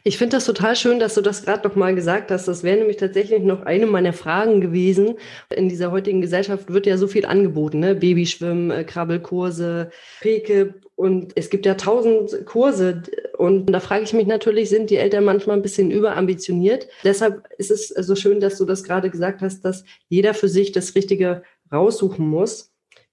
[0.03, 2.47] Ich finde das total schön, dass du das gerade noch mal gesagt hast.
[2.47, 5.15] Das wäre nämlich tatsächlich noch eine meiner Fragen gewesen.
[5.55, 7.95] In dieser heutigen Gesellschaft wird ja so viel angeboten, ne?
[7.95, 13.03] Babyschwimmen, äh, Krabbelkurse, Peke und es gibt ja tausend Kurse.
[13.37, 16.87] Und da frage ich mich natürlich, sind die Eltern manchmal ein bisschen überambitioniert?
[17.03, 20.71] Deshalb ist es so schön, dass du das gerade gesagt hast, dass jeder für sich
[20.71, 22.68] das Richtige raussuchen muss.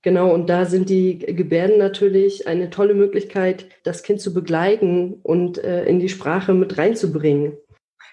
[0.06, 5.58] Genau, und da sind die Gebärden natürlich eine tolle Möglichkeit, das Kind zu begleiten und
[5.58, 7.54] äh, in die Sprache mit reinzubringen.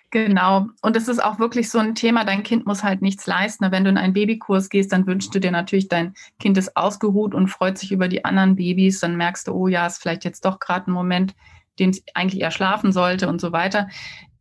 [0.10, 0.65] Genau.
[0.82, 3.71] Und es ist auch wirklich so ein Thema, dein Kind muss halt nichts leisten.
[3.71, 7.36] Wenn du in einen Babykurs gehst, dann wünschst du dir natürlich, dein Kind ist ausgeruht
[7.36, 8.99] und freut sich über die anderen Babys.
[8.99, 11.36] Dann merkst du, oh ja, ist vielleicht jetzt doch gerade ein Moment,
[11.77, 13.88] den es eigentlich eher schlafen sollte und so weiter.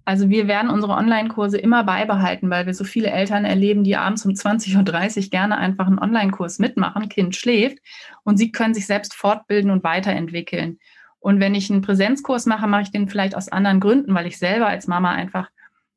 [0.05, 4.25] Also wir werden unsere Online-Kurse immer beibehalten, weil wir so viele Eltern erleben, die abends
[4.25, 7.79] um 20.30 Uhr gerne einfach einen Online-Kurs mitmachen, Kind schläft
[8.25, 10.79] und sie können sich selbst fortbilden und weiterentwickeln.
[11.21, 14.39] Und wenn ich einen Präsenzkurs mache, mache ich den vielleicht aus anderen Gründen, weil ich
[14.39, 15.49] selber als Mama einfach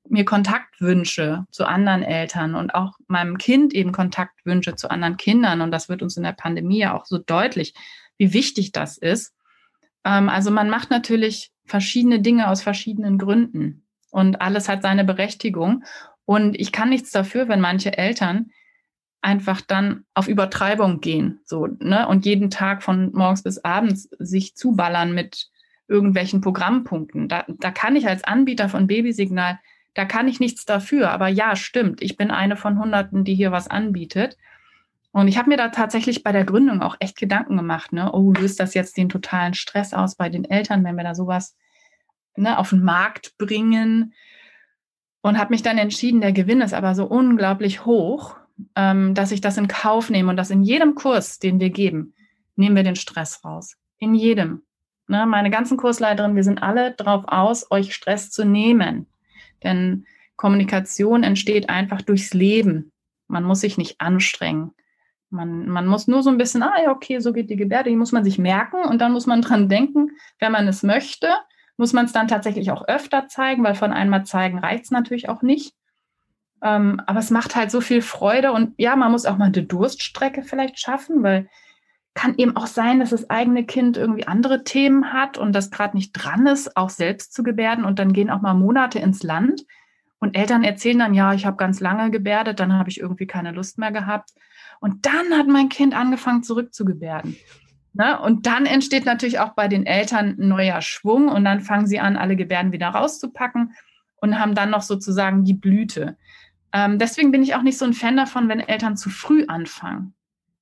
[0.08, 5.18] mir Kontakt wünsche zu anderen Eltern und auch meinem Kind eben Kontakt wünsche zu anderen
[5.18, 5.62] Kindern.
[5.62, 7.74] Und das wird uns in der Pandemie ja auch so deutlich,
[8.20, 9.34] wie wichtig das ist.
[10.04, 13.85] Ähm, also man macht natürlich verschiedene Dinge aus verschiedenen Gründen
[14.16, 15.84] und alles hat seine Berechtigung.
[16.24, 18.50] Und ich kann nichts dafür, wenn manche Eltern
[19.22, 24.56] einfach dann auf Übertreibung gehen, so, ne, und jeden Tag von morgens bis abends sich
[24.56, 25.50] zuballern mit
[25.90, 27.28] irgendwelchen Programmpunkten.
[27.28, 29.60] Da, da kann ich als Anbieter von Babysignal,
[29.96, 31.12] da kann ich nichts dafür.
[31.12, 34.38] Aber ja, stimmt, ich bin eine von Hunderten, die hier was anbietet.
[35.12, 38.14] Und ich habe mir da tatsächlich bei der Gründung auch echt Gedanken gemacht, ne?
[38.14, 41.58] Oh, löst das jetzt den totalen Stress aus bei den Eltern, wenn wir da sowas
[42.36, 44.14] ne, auf den Markt bringen?
[45.22, 48.36] Und habe mich dann entschieden, der Gewinn ist aber so unglaublich hoch,
[48.76, 52.14] ähm, dass ich das in Kauf nehme und dass in jedem Kurs, den wir geben,
[52.56, 53.76] nehmen wir den Stress raus.
[53.98, 54.62] In jedem.
[55.08, 59.08] Ne, meine ganzen Kursleiterinnen, wir sind alle drauf aus, euch Stress zu nehmen.
[59.64, 62.92] Denn Kommunikation entsteht einfach durchs Leben.
[63.28, 64.72] Man muss sich nicht anstrengen.
[65.30, 67.96] Man, man muss nur so ein bisschen, ah ja, okay, so geht die Gebärde, die
[67.96, 71.30] muss man sich merken und dann muss man dran denken, wenn man es möchte,
[71.78, 75.30] muss man es dann tatsächlich auch öfter zeigen, weil von einmal zeigen reicht es natürlich
[75.30, 75.76] auch nicht.
[76.62, 79.64] Ähm, aber es macht halt so viel Freude und ja, man muss auch mal eine
[79.64, 81.50] Durststrecke vielleicht schaffen, weil
[82.16, 85.98] kann eben auch sein, dass das eigene Kind irgendwie andere Themen hat und das gerade
[85.98, 89.66] nicht dran ist, auch selbst zu gebärden und dann gehen auch mal Monate ins Land
[90.20, 93.52] und Eltern erzählen dann, ja, ich habe ganz lange gebärdet, dann habe ich irgendwie keine
[93.52, 94.32] Lust mehr gehabt
[94.80, 97.36] und dann hat mein Kind angefangen zurückzugebärden.
[97.96, 98.20] Ne?
[98.20, 102.00] Und dann entsteht natürlich auch bei den Eltern ein neuer Schwung und dann fangen sie
[102.00, 103.74] an, alle Gebärden wieder rauszupacken
[104.18, 106.18] und haben dann noch sozusagen die Blüte.
[106.74, 110.14] Ähm, deswegen bin ich auch nicht so ein Fan davon, wenn Eltern zu früh anfangen.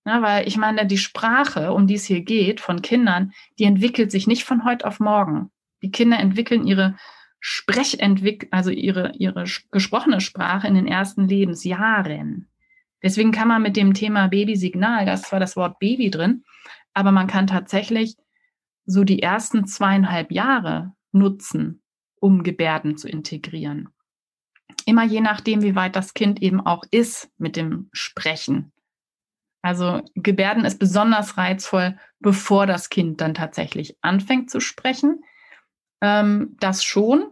[0.06, 4.12] Ja, weil ich meine, die Sprache, um die es hier geht, von Kindern, die entwickelt
[4.12, 5.50] sich nicht von heute auf morgen.
[5.82, 6.96] Die Kinder entwickeln ihre
[7.40, 12.48] Sprechentwick also ihre, ihre gesprochene Sprache in den ersten Lebensjahren.
[13.02, 16.44] Deswegen kann man mit dem Thema Babysignal, da ist zwar das Wort Baby drin,
[16.94, 18.16] aber man kann tatsächlich
[18.86, 21.82] so die ersten zweieinhalb Jahre nutzen,
[22.20, 23.90] um Gebärden zu integrieren.
[24.86, 28.72] Immer je nachdem, wie weit das Kind eben auch ist mit dem Sprechen.
[29.62, 35.24] Also Gebärden ist besonders reizvoll, bevor das Kind dann tatsächlich anfängt zu sprechen.
[36.02, 37.32] Ähm, das schon.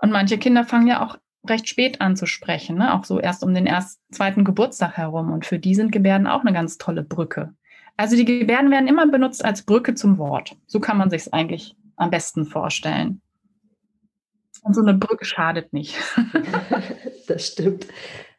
[0.00, 2.94] Und manche Kinder fangen ja auch recht spät an zu sprechen, ne?
[2.94, 5.32] auch so erst um den ersten, zweiten Geburtstag herum.
[5.32, 7.54] Und für die sind Gebärden auch eine ganz tolle Brücke.
[7.98, 10.56] Also die Gebärden werden immer benutzt als Brücke zum Wort.
[10.68, 13.20] So kann man sich es eigentlich am besten vorstellen.
[14.62, 15.96] Und so eine Brücke schadet nicht.
[17.26, 17.88] das stimmt.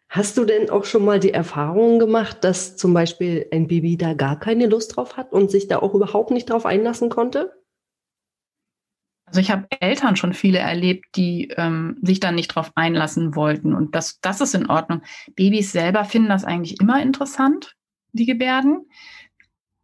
[0.08, 4.14] Hast du denn auch schon mal die Erfahrung gemacht, dass zum Beispiel ein Baby da
[4.14, 7.52] gar keine Lust drauf hat und sich da auch überhaupt nicht drauf einlassen konnte?
[9.26, 13.76] Also ich habe Eltern schon viele erlebt, die ähm, sich dann nicht drauf einlassen wollten.
[13.76, 15.02] Und das, das ist in Ordnung.
[15.36, 17.76] Babys selber finden das eigentlich immer interessant,
[18.14, 18.88] die Gebärden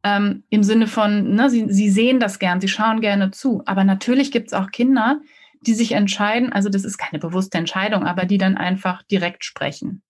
[0.05, 3.63] ähm, im Sinne von, ne, sie, sie sehen das gern, sie schauen gerne zu.
[3.65, 5.19] Aber natürlich gibt es auch Kinder,
[5.61, 10.03] die sich entscheiden, also das ist keine bewusste Entscheidung, aber die dann einfach direkt sprechen.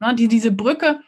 [0.00, 1.00] Ne, die diese Brücke,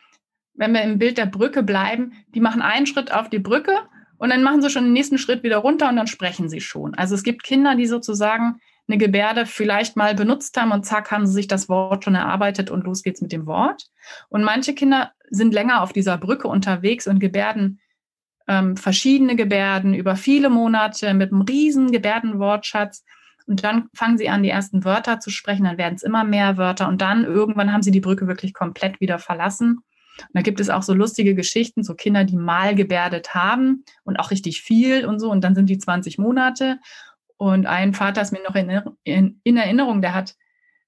[0.55, 3.73] wenn wir im Bild der Brücke bleiben, die machen einen Schritt auf die Brücke
[4.16, 6.95] und dann machen sie schon den nächsten Schritt wieder runter und dann sprechen sie schon.
[6.95, 11.27] Also es gibt Kinder, die sozusagen eine Gebärde vielleicht mal benutzt haben und zack, haben
[11.27, 13.87] sie sich das Wort schon erarbeitet und los geht's mit dem Wort.
[14.29, 17.81] Und manche Kinder sind länger auf dieser Brücke unterwegs und Gebärden
[18.48, 23.05] ähm, verschiedene Gebärden über viele Monate mit einem riesen Gebärdenwortschatz.
[23.46, 26.57] Und dann fangen sie an, die ersten Wörter zu sprechen, dann werden es immer mehr
[26.57, 29.79] Wörter und dann irgendwann haben sie die Brücke wirklich komplett wieder verlassen.
[30.18, 34.18] Und da gibt es auch so lustige Geschichten, so Kinder, die mal gebärdet haben und
[34.18, 35.31] auch richtig viel und so.
[35.31, 36.79] Und dann sind die 20 Monate.
[37.37, 38.70] Und ein Vater ist mir noch in,
[39.05, 40.35] in, in Erinnerung, der hat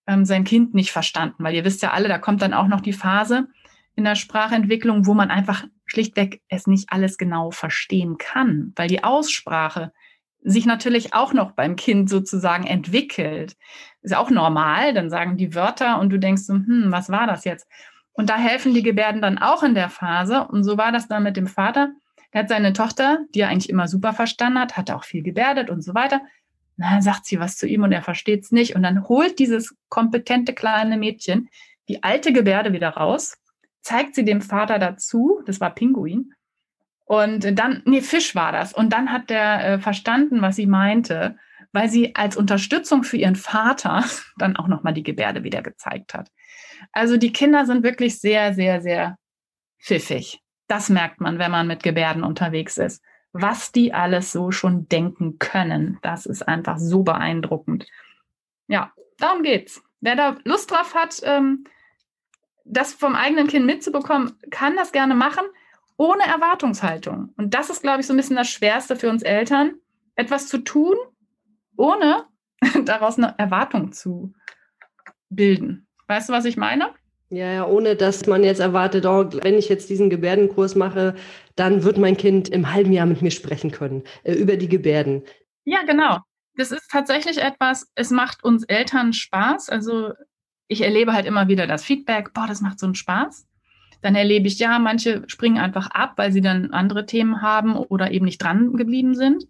[0.07, 2.81] ähm, sein Kind nicht verstanden, weil ihr wisst ja alle, da kommt dann auch noch
[2.81, 3.49] die Phase
[3.95, 9.05] in der Sprachentwicklung, wo man einfach schlichtweg es nicht alles genau verstehen kann, weil die
[9.05, 9.93] Aussprache
[10.41, 13.57] sich natürlich auch noch beim Kind sozusagen entwickelt.
[14.01, 17.45] Ist auch normal, dann sagen die Wörter und du denkst so, hm, was war das
[17.45, 17.69] jetzt?
[18.13, 20.47] Und da helfen die Gebärden dann auch in der Phase.
[20.49, 21.91] Und so war das dann mit dem Vater.
[22.33, 25.71] Der hat seine Tochter, die er eigentlich immer super verstanden hat, hat auch viel gebärdet
[25.71, 26.23] und so weiter.
[26.77, 28.75] Na, dann sagt sie was zu ihm und er versteht es nicht.
[28.75, 31.51] Und dann holt dieses kompetente kleine Mädchen
[31.89, 33.37] die alte Gebärde wieder raus,
[33.83, 36.33] zeigt sie dem Vater dazu, das war Pinguin,
[37.13, 38.73] und dann, nee, Fisch war das.
[38.73, 41.37] Und dann hat der äh, verstanden, was sie meinte,
[41.73, 44.05] weil sie als Unterstützung für ihren Vater
[44.39, 46.31] dann auch nochmal die Gebärde wieder gezeigt hat.
[46.93, 49.19] Also die Kinder sind wirklich sehr, sehr, sehr
[49.79, 50.41] pfiffig.
[50.69, 53.03] Das merkt man, wenn man mit Gebärden unterwegs ist.
[53.33, 57.87] Was die alles so schon denken können, das ist einfach so beeindruckend.
[58.69, 59.83] Ja, darum geht's.
[60.01, 61.65] Wer da Lust drauf hat, ähm,
[62.65, 65.45] das vom eigenen Kind mitzubekommen, kann das gerne machen,
[65.97, 67.33] ohne Erwartungshaltung.
[67.37, 69.75] Und das ist, glaube ich, so ein bisschen das Schwerste für uns Eltern,
[70.17, 70.97] etwas zu tun,
[71.77, 72.25] ohne
[72.85, 74.35] daraus eine Erwartung zu
[75.31, 75.87] bilden.
[76.09, 76.91] Weißt du, was ich meine?
[77.31, 81.15] Ja, ja, ohne dass man jetzt erwartet, oh, wenn ich jetzt diesen Gebärdenkurs mache,
[81.57, 85.23] dann wird mein Kind im halben Jahr mit mir sprechen können äh, über die Gebärden.
[85.65, 86.19] Ja, genau.
[86.57, 89.71] Das ist tatsächlich etwas, es macht uns Eltern Spaß.
[89.71, 90.13] Also
[90.73, 93.47] ich erlebe halt immer wieder das Feedback, boah, das macht so einen Spaß.
[94.01, 98.11] Dann erlebe ich, ja, manche springen einfach ab, weil sie dann andere Themen haben oder
[98.11, 99.45] eben nicht dran geblieben sind.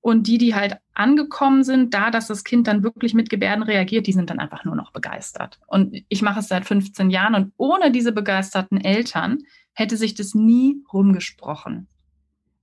[0.00, 4.06] Und die, die halt angekommen sind, da, dass das Kind dann wirklich mit Gebärden reagiert,
[4.06, 5.60] die sind dann einfach nur noch begeistert.
[5.66, 9.38] Und ich mache es seit 15 Jahren und ohne diese begeisterten Eltern
[9.74, 11.86] hätte sich das nie rumgesprochen.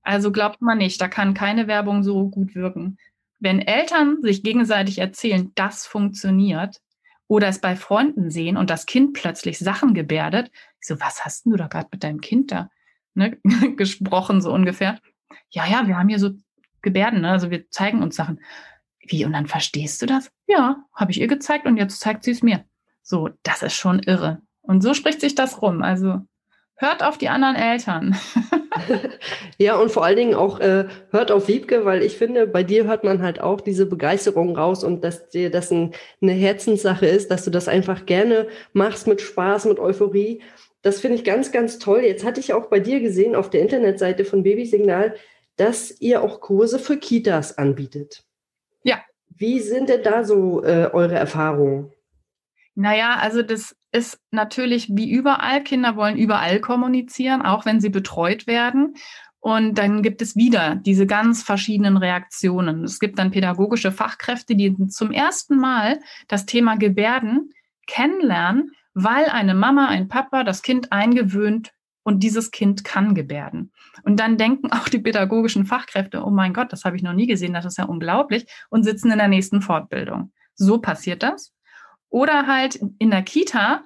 [0.02, 2.98] Also glaubt man nicht, da kann keine Werbung so gut wirken.
[3.40, 6.82] Wenn Eltern sich gegenseitig erzählen, das funktioniert,
[7.30, 11.46] oder es bei Freunden sehen und das Kind plötzlich Sachen gebärdet, ich so, was hast
[11.46, 12.70] du da gerade mit deinem Kind da
[13.14, 13.38] ne,
[13.78, 15.00] gesprochen, so ungefähr?
[15.52, 16.32] Ja, ja, wir haben hier so
[16.82, 17.30] Gebärden, ne?
[17.30, 18.42] also wir zeigen uns Sachen.
[19.06, 20.32] Wie, und dann verstehst du das?
[20.48, 22.66] Ja, habe ich ihr gezeigt und jetzt zeigt sie es mir.
[23.04, 24.42] So, das ist schon irre.
[24.62, 25.84] Und so spricht sich das rum.
[25.84, 26.22] Also
[26.76, 28.18] hört auf die anderen Eltern.
[29.58, 32.86] ja, und vor allen Dingen auch äh, hört auf Wiebke, weil ich finde, bei dir
[32.86, 37.32] hört man halt auch diese Begeisterung raus und dass dir das ein, eine Herzenssache ist,
[37.32, 40.42] dass du das einfach gerne machst mit Spaß, mit Euphorie.
[40.82, 42.02] Das finde ich ganz, ganz toll.
[42.02, 45.16] Jetzt hatte ich auch bei dir gesehen auf der Internetseite von Babysignal,
[45.58, 48.24] dass ihr auch Kurse für Kitas anbietet.
[48.84, 49.02] Ja.
[49.28, 51.92] Wie sind denn da so äh, eure Erfahrungen?
[52.76, 55.64] Naja, also das ist natürlich wie überall.
[55.64, 58.96] Kinder wollen überall kommunizieren, auch wenn sie betreut werden.
[59.40, 62.84] Und dann gibt es wieder diese ganz verschiedenen Reaktionen.
[62.84, 67.52] Es gibt dann pädagogische Fachkräfte, die zum ersten Mal das Thema Gebärden
[67.88, 71.72] kennenlernen, weil eine Mama, ein Papa das Kind eingewöhnt
[72.04, 73.72] und dieses Kind kann gebärden.
[74.04, 77.28] Und dann denken auch die pädagogischen Fachkräfte, oh mein Gott, das habe ich noch nie
[77.28, 80.32] gesehen, das ist ja unglaublich, und sitzen in der nächsten Fortbildung.
[80.56, 81.54] So passiert das.
[82.10, 83.84] Oder halt in der Kita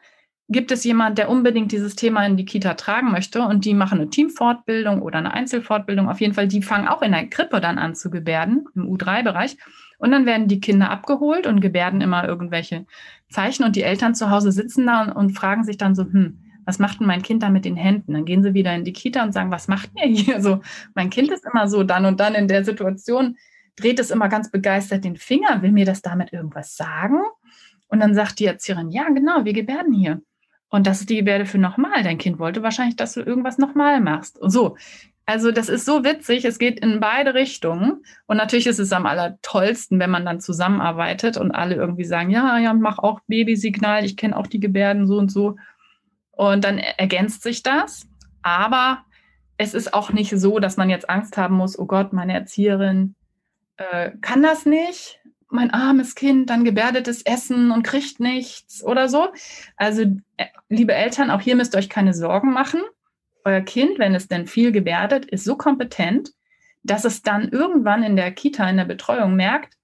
[0.49, 3.99] gibt es jemand, der unbedingt dieses Thema in die Kita tragen möchte und die machen
[3.99, 6.09] eine Teamfortbildung oder eine Einzelfortbildung.
[6.09, 9.57] Auf jeden Fall, die fangen auch in der Krippe dann an zu gebärden, im U3-Bereich.
[9.97, 12.85] Und dann werden die Kinder abgeholt und gebärden immer irgendwelche
[13.29, 16.39] Zeichen und die Eltern zu Hause sitzen da und, und fragen sich dann so, hm,
[16.65, 18.13] was macht denn mein Kind da mit den Händen?
[18.13, 20.41] Dann gehen sie wieder in die Kita und sagen, was macht ihr hier?
[20.41, 20.61] So,
[20.93, 23.37] mein Kind ist immer so dann und dann in der Situation,
[23.75, 27.19] dreht es immer ganz begeistert den Finger, will mir das damit irgendwas sagen?
[27.93, 30.19] Und dann sagt die Erzieherin, ja, genau, wir gebärden hier.
[30.67, 32.01] Und das ist die Gebärde für nochmal.
[32.01, 34.39] Dein Kind wollte wahrscheinlich, dass du irgendwas nochmal machst.
[34.39, 34.77] Und so.
[35.27, 38.03] Also das ist so witzig, es geht in beide Richtungen.
[38.25, 42.57] Und natürlich ist es am allertollsten, wenn man dann zusammenarbeitet und alle irgendwie sagen, ja,
[42.57, 45.57] ja, mach auch Babysignal, ich kenne auch die Gebärden so und so.
[46.31, 48.07] Und dann ergänzt sich das.
[48.41, 49.03] Aber
[49.57, 53.13] es ist auch nicht so, dass man jetzt Angst haben muss, oh Gott, meine Erzieherin
[53.77, 55.19] äh, kann das nicht
[55.53, 59.29] mein armes Kind dann gebärdet es Essen und kriegt nichts oder so.
[59.77, 60.03] Also,
[60.37, 62.81] äh, liebe Eltern, auch hier müsst ihr euch keine Sorgen machen.
[63.45, 66.31] Euer Kind, wenn es denn viel gebärdet, ist so kompetent,
[66.81, 69.75] dass es dann irgendwann in der Kita, in der Betreuung merkt,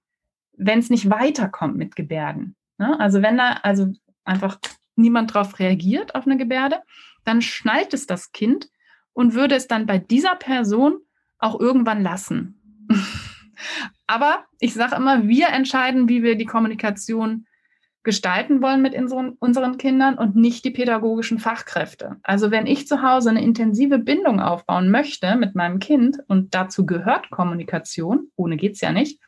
[0.56, 2.56] wenn es nicht weiterkommt mit Gebärden.
[2.78, 2.98] Ne?
[2.98, 3.92] Also wenn da also
[4.24, 4.58] einfach
[4.96, 6.80] niemand drauf reagiert auf eine Gebärde,
[7.24, 8.68] dann schnallt es das Kind
[9.12, 10.98] und würde es dann bei dieser Person
[11.38, 12.88] auch irgendwann lassen.
[14.06, 17.46] Aber ich sage immer, wir entscheiden, wie wir die Kommunikation
[18.02, 22.16] gestalten wollen mit unseren, Kindern und nicht die pädagogischen Fachkräfte.
[22.22, 26.86] Also wenn ich zu Hause eine intensive Bindung aufbauen möchte mit meinem Kind und dazu
[26.86, 29.20] gehört Kommunikation, ohne geht es ja nicht,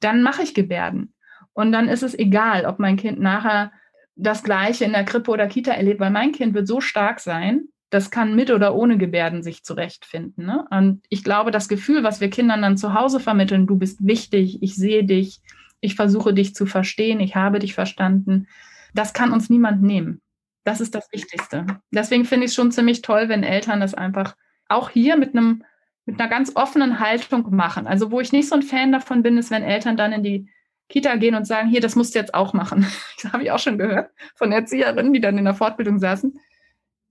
[0.00, 1.14] dann mache ich Gebärden.
[1.52, 3.70] Und dann ist es egal, ob mein Kind nachher
[4.16, 7.64] das Gleiche in der Krippe oder Kita erlebt, weil mein Kind wird so stark sein,
[7.90, 10.46] das kann mit oder ohne Gebärden sich zurechtfinden.
[10.46, 10.64] Ne?
[10.70, 14.62] Und ich glaube, das Gefühl, was wir Kindern dann zu Hause vermitteln, du bist wichtig,
[14.62, 15.40] ich sehe dich,
[15.80, 18.46] ich versuche dich zu verstehen, ich habe dich verstanden,
[18.94, 20.20] das kann uns niemand nehmen.
[20.64, 21.66] Das ist das Wichtigste.
[21.90, 24.36] Deswegen finde ich es schon ziemlich toll, wenn Eltern das einfach
[24.68, 25.64] auch hier mit einem
[26.06, 27.86] mit einer ganz offenen Haltung machen.
[27.86, 30.48] Also wo ich nicht so ein Fan davon bin, ist, wenn Eltern dann in die
[30.88, 32.86] Kita gehen und sagen, hier, das musst du jetzt auch machen.
[33.22, 36.38] Das habe ich auch schon gehört von Erzieherinnen, die dann in der Fortbildung saßen.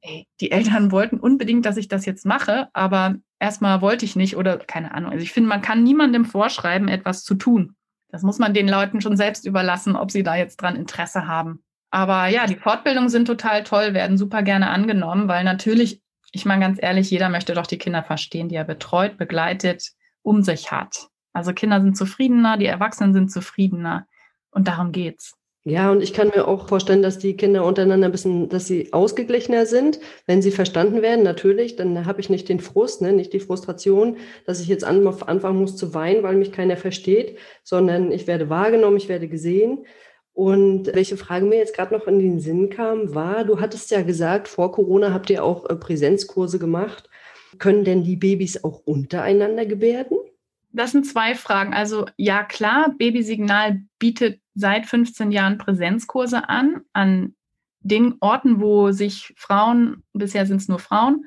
[0.02, 4.38] Ey, die Eltern wollten unbedingt, dass ich das jetzt mache, aber erstmal wollte ich nicht
[4.38, 5.12] oder keine Ahnung.
[5.12, 7.76] Also ich finde, man kann niemandem vorschreiben, etwas zu tun.
[8.10, 11.64] Das muss man den Leuten schon selbst überlassen, ob sie da jetzt dran Interesse haben.
[11.92, 16.62] Aber ja, die Fortbildungen sind total toll, werden super gerne angenommen, weil natürlich, ich meine
[16.62, 21.08] ganz ehrlich, jeder möchte doch die Kinder verstehen, die er betreut, begleitet, um sich hat.
[21.34, 24.08] Also Kinder sind zufriedener, die Erwachsenen sind zufriedener.
[24.52, 25.39] Und darum geht's.
[25.66, 28.94] Ja, und ich kann mir auch vorstellen, dass die Kinder untereinander ein bisschen, dass sie
[28.94, 31.76] ausgeglichener sind, wenn sie verstanden werden, natürlich.
[31.76, 35.76] Dann habe ich nicht den Frust, ne, nicht die Frustration, dass ich jetzt anfangen muss
[35.76, 39.86] zu weinen, weil mich keiner versteht, sondern ich werde wahrgenommen, ich werde gesehen.
[40.34, 44.02] Und welche Frage mir jetzt gerade noch in den Sinn kam, war, du hattest ja
[44.02, 47.10] gesagt, vor Corona habt ihr auch äh, Präsenzkurse gemacht.
[47.58, 50.19] Können denn die Babys auch untereinander gebärden?
[50.72, 51.74] Das sind zwei Fragen.
[51.74, 57.36] Also ja, klar, Babysignal bietet seit 15 Jahren Präsenzkurse an, an
[57.82, 61.26] den Orten, wo sich Frauen, bisher sind es nur Frauen,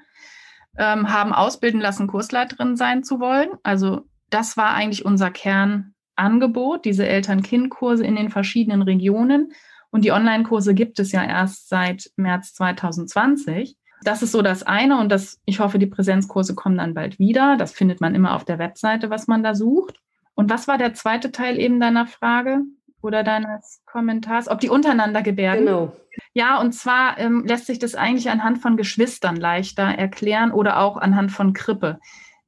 [0.79, 3.51] ähm, haben ausbilden lassen, Kursleiterin sein zu wollen.
[3.63, 9.53] Also das war eigentlich unser Kernangebot, diese Eltern-Kind-Kurse in den verschiedenen Regionen.
[9.91, 13.77] Und die Online-Kurse gibt es ja erst seit März 2020.
[14.05, 17.57] Das ist so das eine und das, ich hoffe, die Präsenzkurse kommen dann bald wieder.
[17.57, 20.01] Das findet man immer auf der Webseite, was man da sucht.
[20.35, 22.63] Und was war der zweite Teil eben deiner Frage
[23.01, 24.49] oder deines Kommentars?
[24.49, 25.67] Ob die untereinander gebärden?
[25.67, 25.93] Genau.
[26.35, 30.97] Ja, und zwar ähm, lässt sich das eigentlich anhand von Geschwistern leichter erklären oder auch
[30.97, 31.99] anhand von Krippe.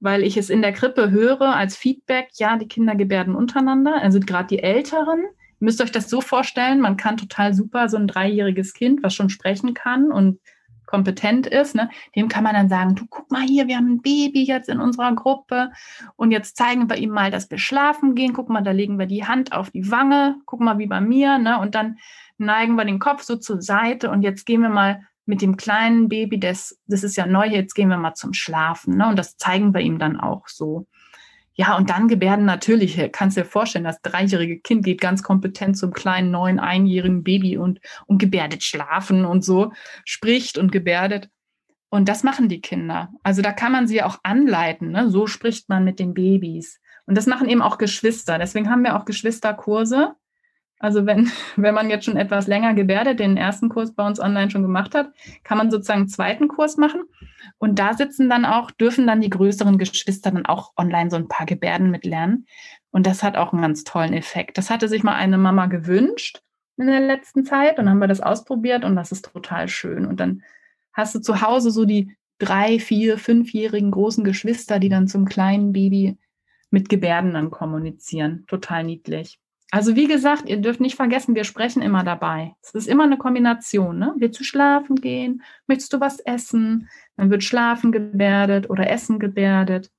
[0.00, 4.20] Weil ich es in der Krippe höre als Feedback, ja, die Kinder gebärden untereinander, also
[4.20, 5.20] gerade die Älteren.
[5.20, 9.14] Ihr müsst euch das so vorstellen, man kann total super so ein dreijähriges Kind, was
[9.14, 10.40] schon sprechen kann und
[10.94, 14.02] kompetent ist, ne, dem kann man dann sagen, du guck mal hier, wir haben ein
[14.02, 15.72] Baby jetzt in unserer Gruppe.
[16.14, 18.32] Und jetzt zeigen wir ihm mal, dass wir schlafen gehen.
[18.32, 21.38] Guck mal, da legen wir die Hand auf die Wange, guck mal wie bei mir,
[21.38, 21.98] ne, und dann
[22.38, 24.08] neigen wir den Kopf so zur Seite.
[24.08, 27.74] Und jetzt gehen wir mal mit dem kleinen Baby, das, das ist ja neu, jetzt
[27.74, 30.86] gehen wir mal zum Schlafen, ne, und das zeigen wir ihm dann auch so.
[31.56, 33.00] Ja, und dann Gebärden natürlich.
[33.12, 37.80] Kannst dir vorstellen, das dreijährige Kind geht ganz kompetent zum kleinen, neun, einjährigen Baby und,
[38.06, 39.72] und gebärdet schlafen und so,
[40.04, 41.30] spricht und gebärdet.
[41.90, 43.12] Und das machen die Kinder.
[43.22, 44.90] Also da kann man sie auch anleiten.
[44.90, 45.10] Ne?
[45.10, 46.80] So spricht man mit den Babys.
[47.06, 48.38] Und das machen eben auch Geschwister.
[48.38, 50.16] Deswegen haben wir auch Geschwisterkurse.
[50.84, 54.50] Also wenn, wenn man jetzt schon etwas länger gebärdet, den ersten Kurs bei uns online
[54.50, 57.04] schon gemacht hat, kann man sozusagen einen zweiten Kurs machen.
[57.56, 61.26] Und da sitzen dann auch, dürfen dann die größeren Geschwister dann auch online so ein
[61.26, 62.46] paar Gebärden mitlernen.
[62.90, 64.58] Und das hat auch einen ganz tollen Effekt.
[64.58, 66.42] Das hatte sich mal eine Mama gewünscht
[66.76, 70.04] in der letzten Zeit und haben wir das ausprobiert und das ist total schön.
[70.04, 70.42] Und dann
[70.92, 75.72] hast du zu Hause so die drei, vier, fünfjährigen großen Geschwister, die dann zum kleinen
[75.72, 76.18] Baby
[76.68, 78.44] mit Gebärden dann kommunizieren.
[78.48, 79.38] Total niedlich.
[79.74, 82.54] Also wie gesagt, ihr dürft nicht vergessen, wir sprechen immer dabei.
[82.62, 83.98] Es ist immer eine Kombination.
[83.98, 84.14] Ne?
[84.18, 85.42] Willst du schlafen gehen?
[85.66, 86.88] Möchtest du was essen?
[87.16, 89.90] Dann wird Schlafen gebärdet oder Essen gebärdet.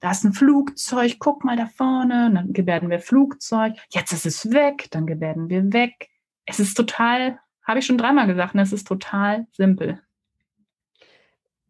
[0.00, 2.30] Da ist ein Flugzeug, guck mal da vorne.
[2.32, 3.74] Dann gebärden wir Flugzeug.
[3.90, 6.08] Jetzt ist es weg, dann gebärden wir weg.
[6.46, 8.62] Es ist total, habe ich schon dreimal gesagt, ne?
[8.62, 10.00] es ist total simpel.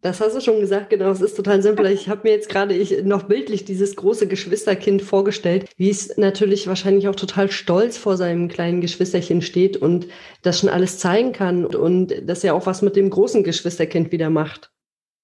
[0.03, 1.11] Das hast du schon gesagt, genau.
[1.11, 1.87] Es ist total simpel.
[1.87, 7.07] Ich habe mir jetzt gerade noch bildlich dieses große Geschwisterkind vorgestellt, wie es natürlich wahrscheinlich
[7.09, 10.07] auch total stolz vor seinem kleinen Geschwisterchen steht und
[10.43, 14.31] das schon alles zeigen kann und das ja auch was mit dem großen Geschwisterkind wieder
[14.31, 14.73] macht.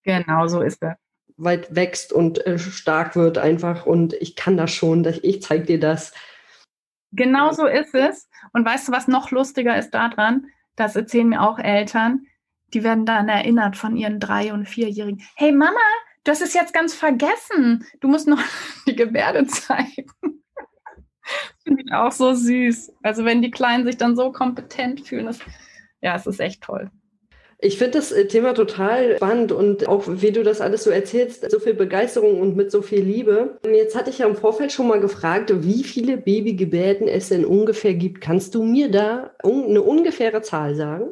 [0.02, 0.98] Genau, so ist er.
[1.38, 5.80] Weit wächst und äh, stark wird einfach und ich kann das schon, ich zeige dir
[5.80, 6.12] das.
[7.12, 8.28] Genau so ist es.
[8.52, 10.46] Und weißt du, was noch lustiger ist daran?
[10.76, 12.26] Das erzählen mir auch Eltern
[12.74, 15.22] die werden dann erinnert von ihren drei- und vierjährigen.
[15.34, 15.80] Hey Mama,
[16.24, 17.86] du hast es jetzt ganz vergessen.
[18.00, 18.40] Du musst noch
[18.86, 20.06] die Gebärde zeigen.
[21.64, 22.92] Finde ich auch so süß.
[23.02, 25.40] Also wenn die Kleinen sich dann so kompetent fühlen, das,
[26.00, 26.90] ja, es ist echt toll.
[27.58, 31.50] Ich finde das äh, Thema total spannend und auch wie du das alles so erzählst,
[31.50, 33.58] so viel Begeisterung und mit so viel Liebe.
[33.66, 37.94] Jetzt hatte ich ja im Vorfeld schon mal gefragt, wie viele Babygebärden es denn ungefähr
[37.94, 38.20] gibt.
[38.20, 41.08] Kannst du mir da eine ungefähre Zahl sagen?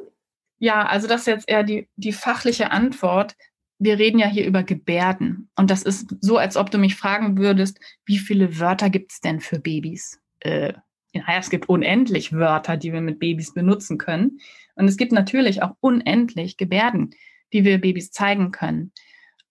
[0.58, 3.36] Ja, also das ist jetzt eher die, die fachliche Antwort.
[3.78, 5.50] Wir reden ja hier über Gebärden.
[5.56, 9.20] Und das ist so, als ob du mich fragen würdest, wie viele Wörter gibt es
[9.20, 10.20] denn für Babys?
[10.40, 10.74] Äh,
[11.12, 14.40] ja, es gibt unendlich Wörter, die wir mit Babys benutzen können.
[14.74, 17.10] Und es gibt natürlich auch unendlich Gebärden,
[17.52, 18.92] die wir Babys zeigen können.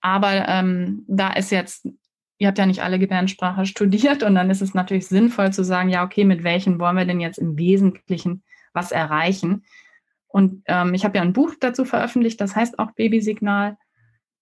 [0.02, 1.88] Aber ähm, da ist jetzt,
[2.38, 5.90] ihr habt ja nicht alle Gebärdensprache studiert und dann ist es natürlich sinnvoll zu sagen,
[5.90, 8.44] ja, okay, mit welchen wollen wir denn jetzt im Wesentlichen
[8.74, 9.64] was erreichen?
[10.34, 13.78] Und ähm, ich habe ja ein Buch dazu veröffentlicht, das heißt auch Babysignal.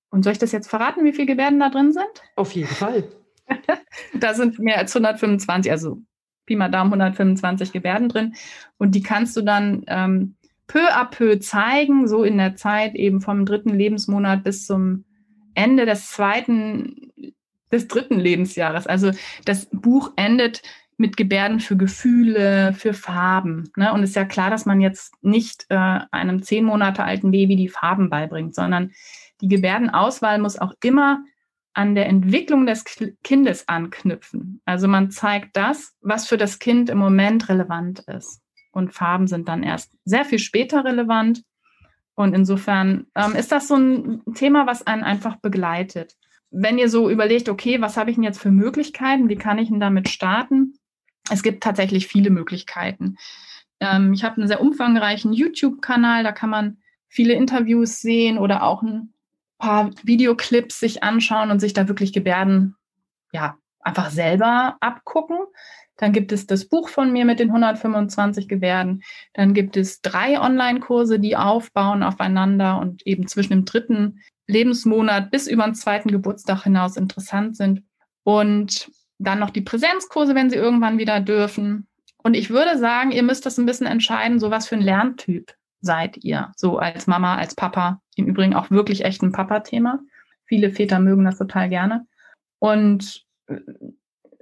[0.10, 2.06] Und soll ich das jetzt verraten, wie viele Gebärden da drin sind?
[2.38, 3.04] Auf jeden Fall.
[4.14, 5.98] da sind mehr als 125, also
[6.46, 8.36] Pi mal Daumen 125 Gebärden drin.
[8.78, 13.20] Und die kannst du dann ähm, peu à peu zeigen, so in der Zeit eben
[13.20, 15.04] vom dritten Lebensmonat bis zum
[15.56, 17.12] Ende des zweiten,
[17.70, 18.88] des dritten Lebensjahres.
[18.88, 19.12] Also
[19.44, 20.62] das Buch endet
[21.02, 23.72] mit Gebärden für Gefühle, für Farben.
[23.76, 23.91] Ne?
[23.91, 27.56] Und es ist ja klar, dass man jetzt nicht äh, einem zehn Monate alten Baby
[27.58, 28.91] die Farben beibringt, sondern
[29.41, 31.24] die Gebärdenauswahl muss auch immer
[31.74, 32.86] an der Entwicklung des
[33.24, 34.62] Kindes anknüpfen.
[34.66, 38.41] Also man zeigt das, was für das Kind im Moment relevant ist.
[38.72, 41.43] Und Farben sind dann erst sehr viel später relevant.
[42.14, 46.16] Und insofern ähm, ist das so ein Thema, was einen einfach begleitet.
[46.52, 49.30] Wenn ihr so überlegt, okay, was habe ich denn jetzt für Möglichkeiten?
[49.30, 50.74] Wie kann ich denn damit starten?
[51.30, 53.18] Es gibt tatsächlich viele Möglichkeiten.
[53.80, 58.82] Ähm, ich habe einen sehr umfangreichen YouTube-Kanal, da kann man viele Interviews sehen oder auch
[58.82, 59.14] ein
[59.58, 62.76] paar Videoclips sich anschauen und sich da wirklich Gebärden,
[63.32, 65.38] ja, einfach selber abgucken.
[65.98, 69.04] Dann gibt es das Buch von mir mit den 125 Gebärden.
[69.34, 75.48] Dann gibt es drei Online-Kurse, die aufbauen aufeinander und eben zwischen dem dritten Lebensmonat bis
[75.48, 77.84] über den zweiten Geburtstag hinaus interessant sind.
[78.24, 78.90] Und
[79.22, 81.88] dann noch die Präsenzkurse, wenn sie irgendwann wieder dürfen.
[82.24, 85.54] Und ich würde sagen, ihr müsst das ein bisschen entscheiden, so was für ein Lerntyp
[85.82, 88.02] seid ihr, so als Mama, als Papa.
[88.16, 90.00] Im Übrigen auch wirklich echt ein Papa-Thema.
[90.46, 92.06] Viele Väter mögen das total gerne.
[92.60, 93.60] Und äh,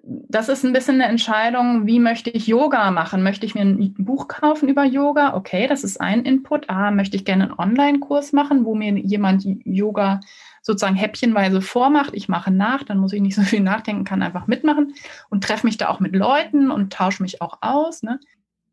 [0.04, 3.22] das ist ein bisschen eine Entscheidung, wie möchte ich Yoga machen?
[3.22, 5.36] Möchte ich mir ein Buch kaufen über Yoga?
[5.36, 6.70] Okay, das ist ein Input.
[6.70, 10.20] Ah, möchte ich gerne einen Online-Kurs machen, wo mir jemand Yoga
[10.62, 12.12] sozusagen häppchenweise vormacht.
[12.14, 14.94] Ich mache nach, dann muss ich nicht so viel nachdenken, kann einfach mitmachen
[15.30, 18.04] und treffe mich da auch mit Leuten und tausche mich auch aus.
[18.04, 18.20] Ne?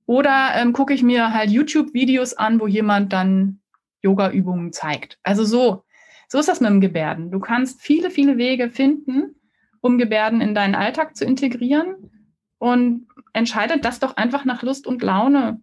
[0.06, 3.60] Oder ähm, gucke ich mir halt YouTube-Videos an, wo jemand dann
[4.02, 5.18] Yoga-Übungen zeigt.
[5.22, 5.84] Also so,
[6.28, 7.30] so ist das mit dem Gebärden.
[7.30, 9.34] Du kannst viele, viele Wege finden,
[9.80, 11.96] um Gebärden in deinen Alltag zu integrieren
[12.58, 15.60] und entscheidet das doch einfach nach Lust und Laune.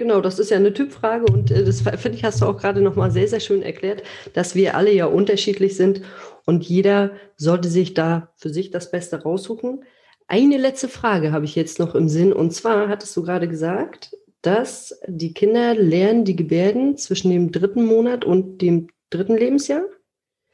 [0.00, 2.80] Genau, das ist ja eine Typfrage und äh, das finde ich, hast du auch gerade
[2.80, 6.00] nochmal sehr, sehr schön erklärt, dass wir alle ja unterschiedlich sind
[6.46, 9.84] und jeder sollte sich da für sich das Beste raussuchen.
[10.26, 14.16] Eine letzte Frage habe ich jetzt noch im Sinn und zwar hattest du gerade gesagt,
[14.40, 19.82] dass die Kinder lernen die Gebärden zwischen dem dritten Monat und dem dritten Lebensjahr?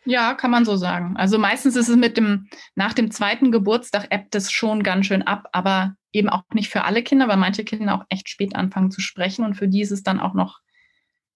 [0.05, 1.14] Ja, kann man so sagen.
[1.16, 5.22] Also meistens ist es mit dem, nach dem zweiten Geburtstag ebbt es schon ganz schön
[5.22, 8.90] ab, aber eben auch nicht für alle Kinder, weil manche Kinder auch echt spät anfangen
[8.90, 10.60] zu sprechen und für die ist es dann auch noch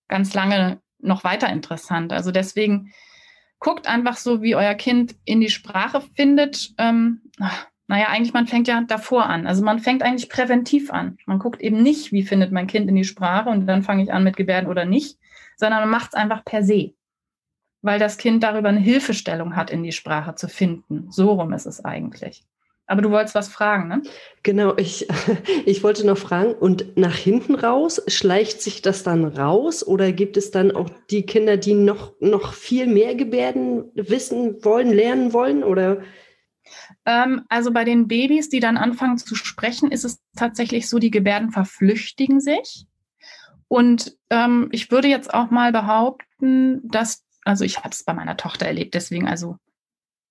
[0.08, 2.12] ganz lange noch weiter interessant.
[2.12, 2.92] Also deswegen
[3.58, 6.70] guckt einfach so, wie euer Kind in die Sprache findet.
[6.78, 7.22] Ähm,
[7.86, 9.46] naja, eigentlich, man fängt ja davor an.
[9.46, 11.18] Also man fängt eigentlich präventiv an.
[11.26, 14.12] Man guckt eben nicht, wie findet mein Kind in die Sprache und dann fange ich
[14.12, 15.18] an mit Gebärden oder nicht,
[15.56, 16.94] sondern man macht es einfach per se
[17.82, 21.10] weil das Kind darüber eine Hilfestellung hat, in die Sprache zu finden.
[21.10, 22.44] So rum ist es eigentlich.
[22.90, 24.02] Aber du wolltest was fragen, ne?
[24.42, 25.06] Genau, ich,
[25.64, 30.36] ich wollte noch fragen, und nach hinten raus, schleicht sich das dann raus oder gibt
[30.36, 35.62] es dann auch die Kinder, die noch, noch viel mehr Gebärden wissen wollen, lernen wollen
[35.62, 36.02] oder?
[37.06, 41.12] Ähm, also bei den Babys, die dann anfangen zu sprechen, ist es tatsächlich so, die
[41.12, 42.86] Gebärden verflüchtigen sich.
[43.68, 48.36] Und ähm, ich würde jetzt auch mal behaupten, dass also ich habe es bei meiner
[48.36, 49.58] Tochter erlebt, deswegen also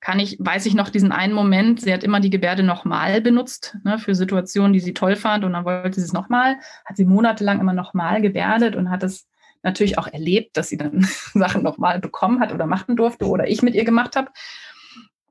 [0.02, 3.78] kann ich, weiß ich noch diesen einen Moment, sie hat immer die Gebärde nochmal benutzt,
[3.84, 7.06] ne, für Situationen, die sie toll fand und dann wollte sie es nochmal, hat sie
[7.06, 9.28] monatelang immer nochmal gebärdet und hat es
[9.62, 11.02] natürlich auch erlebt, dass sie dann
[11.34, 14.32] Sachen nochmal bekommen hat oder machen durfte oder ich mit ihr gemacht habe.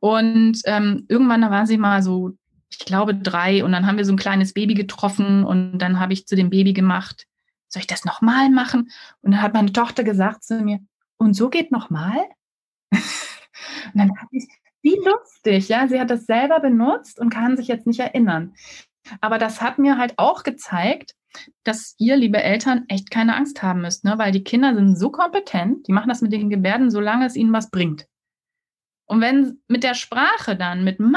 [0.01, 2.37] Und ähm, irgendwann da war sie mal so,
[2.71, 6.13] ich glaube, drei und dann haben wir so ein kleines Baby getroffen und dann habe
[6.13, 7.27] ich zu dem Baby gemacht,
[7.69, 8.91] soll ich das nochmal machen?
[9.23, 10.81] Und dann hat meine Tochter gesagt zu mir,
[11.17, 12.17] und so geht nochmal.
[12.93, 14.49] und dann dachte ich,
[14.83, 18.55] wie lustig, ja, sie hat das selber benutzt und kann sich jetzt nicht erinnern.
[19.21, 21.15] Aber das hat mir halt auch gezeigt,
[21.65, 24.15] dass ihr, liebe Eltern, echt keine Angst haben müsst, ne?
[24.17, 27.53] weil die Kinder sind so kompetent, die machen das mit den Gebärden, solange es ihnen
[27.53, 28.07] was bringt.
[29.09, 31.11] Und wenn mit der Sprache dann, mit mal,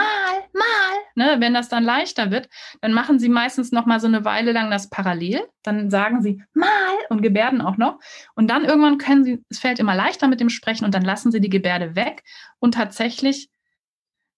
[0.53, 2.47] mal, ne, wenn das dann leichter wird,
[2.79, 5.41] dann machen sie meistens noch mal so eine Weile lang das parallel.
[5.61, 6.69] Dann sagen sie mal
[7.09, 7.99] und Gebärden auch noch.
[8.33, 11.33] Und dann irgendwann können sie, es fällt immer leichter mit dem Sprechen und dann lassen
[11.33, 12.23] sie die Gebärde weg.
[12.59, 13.49] Und tatsächlich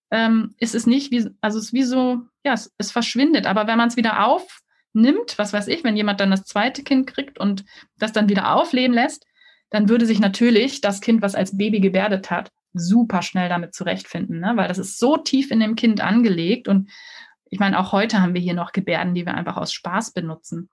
[0.09, 3.45] ähm, ist es nicht wie, also es ist wie so, ja, es, es verschwindet.
[3.45, 7.05] Aber wenn man es wieder aufnimmt, was weiß ich, wenn jemand dann das zweite Kind
[7.05, 7.65] kriegt und
[7.99, 9.27] das dann wieder aufleben lässt,
[9.69, 14.39] dann würde sich natürlich das Kind, was als Baby gebärdet hat, super schnell damit zurechtfinden,
[14.39, 14.53] ne?
[14.55, 16.67] weil das ist so tief in dem Kind angelegt.
[16.67, 16.89] Und
[17.49, 20.69] ich meine, auch heute haben wir hier noch Gebärden, die wir einfach aus Spaß benutzen.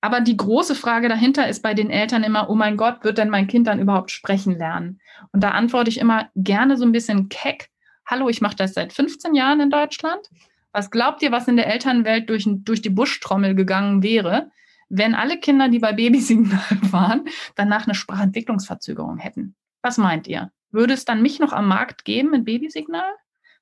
[0.00, 3.28] Aber die große Frage dahinter ist bei den Eltern immer, oh mein Gott, wird denn
[3.28, 5.00] mein Kind dann überhaupt sprechen lernen?
[5.32, 7.68] Und da antworte ich immer gerne so ein bisschen keck.
[8.06, 10.30] Hallo, ich mache das seit 15 Jahren in Deutschland.
[10.72, 14.50] Was glaubt ihr, was in der Elternwelt durch, durch die Buschtrommel gegangen wäre,
[14.88, 16.60] wenn alle Kinder, die bei Babysignal
[16.92, 19.54] waren, danach eine Sprachentwicklungsverzögerung hätten?
[19.82, 20.50] Was meint ihr?
[20.70, 23.12] Würde es dann mich noch am Markt geben mit Babysignal?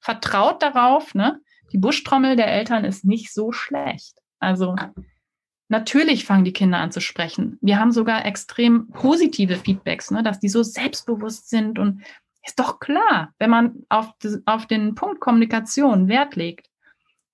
[0.01, 1.41] Vertraut darauf, ne?
[1.73, 4.19] Die Buschtrommel der Eltern ist nicht so schlecht.
[4.39, 4.75] Also
[5.69, 7.59] Natürlich fangen die Kinder an zu sprechen.
[7.61, 12.03] Wir haben sogar extrem positive Feedbacks, ne, dass die so selbstbewusst sind und
[12.43, 14.11] ist doch klar, wenn man auf,
[14.47, 16.71] auf den Punkt Kommunikation Wert legt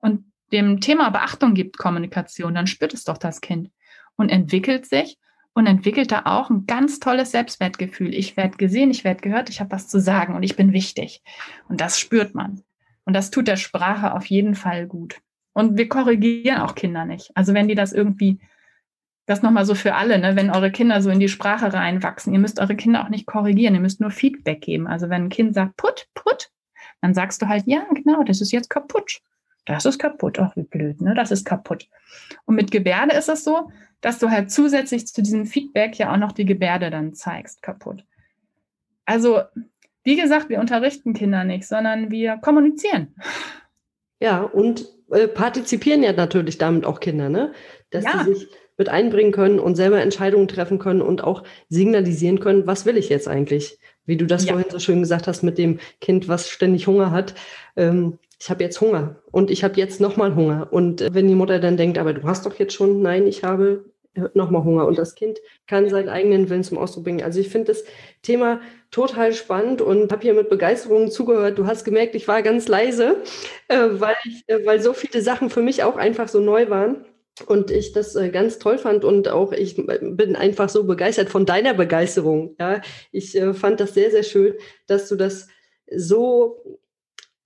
[0.01, 3.71] und dem Thema Beachtung gibt, Kommunikation, dann spürt es doch das Kind
[4.17, 5.17] und entwickelt sich
[5.55, 8.13] und entwickelt da auch ein ganz tolles Selbstwertgefühl.
[8.13, 11.23] Ich werde gesehen, ich werde gehört, ich habe was zu sagen und ich bin wichtig.
[11.69, 12.63] Und das spürt man.
[13.05, 15.21] Und das tut der Sprache auf jeden Fall gut.
[15.53, 17.31] Und wir korrigieren auch Kinder nicht.
[17.37, 18.41] Also wenn die das irgendwie,
[19.27, 22.41] das nochmal so für alle, ne, wenn eure Kinder so in die Sprache reinwachsen, ihr
[22.41, 24.89] müsst eure Kinder auch nicht korrigieren, ihr müsst nur Feedback geben.
[24.89, 26.51] Also wenn ein Kind sagt, put, put,
[27.01, 29.21] dann sagst du halt, ja, genau, das ist jetzt kaputt.
[29.65, 30.39] Das ist kaputt.
[30.39, 31.15] Ach, wie blöd, ne?
[31.15, 31.89] Das ist kaputt.
[32.45, 36.19] Und mit Gebärde ist es so, dass du halt zusätzlich zu diesem Feedback ja auch
[36.19, 38.05] noch die Gebärde dann zeigst, kaputt.
[39.07, 39.41] Also,
[40.03, 43.15] wie gesagt, wir unterrichten Kinder nicht, sondern wir kommunizieren.
[44.21, 47.53] Ja, und äh, partizipieren ja natürlich damit auch Kinder, ne?
[47.91, 48.25] Dass ja.
[48.25, 52.87] sie sich mit einbringen können und selber Entscheidungen treffen können und auch signalisieren können, was
[52.87, 53.79] will ich jetzt eigentlich?
[54.05, 54.53] Wie du das ja.
[54.53, 57.35] vorhin so schön gesagt hast mit dem Kind, was ständig Hunger hat.
[57.77, 60.69] Ähm, ich habe jetzt Hunger und ich habe jetzt nochmal Hunger.
[60.71, 63.45] Und äh, wenn die Mutter dann denkt, aber du hast doch jetzt schon, nein, ich
[63.45, 63.85] habe
[64.35, 64.87] nochmal Hunger.
[64.87, 67.23] Und das Kind kann seinen eigenen Willen zum Ausdruck bringen.
[67.23, 67.85] Also ich finde das
[68.23, 68.61] Thema
[68.91, 71.59] total spannend und habe hier mit Begeisterung zugehört.
[71.59, 73.23] Du hast gemerkt, ich war ganz leise,
[73.69, 77.05] äh, weil, ich, äh, weil so viele Sachen für mich auch einfach so neu waren.
[77.47, 81.45] Und ich das äh, ganz toll fand und auch ich bin einfach so begeistert von
[81.45, 82.55] deiner Begeisterung.
[82.61, 82.81] Ja,
[83.11, 84.55] ich äh, fand das sehr, sehr schön,
[84.87, 85.49] dass du das
[85.93, 86.79] so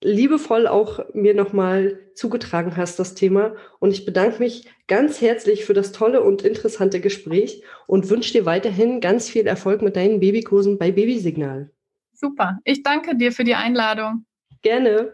[0.01, 3.55] liebevoll auch mir nochmal zugetragen hast, das Thema.
[3.79, 8.45] Und ich bedanke mich ganz herzlich für das tolle und interessante Gespräch und wünsche dir
[8.45, 11.71] weiterhin ganz viel Erfolg mit deinen Babykursen bei Babysignal.
[12.13, 12.59] Super.
[12.63, 14.25] Ich danke dir für die Einladung.
[14.61, 15.13] Gerne.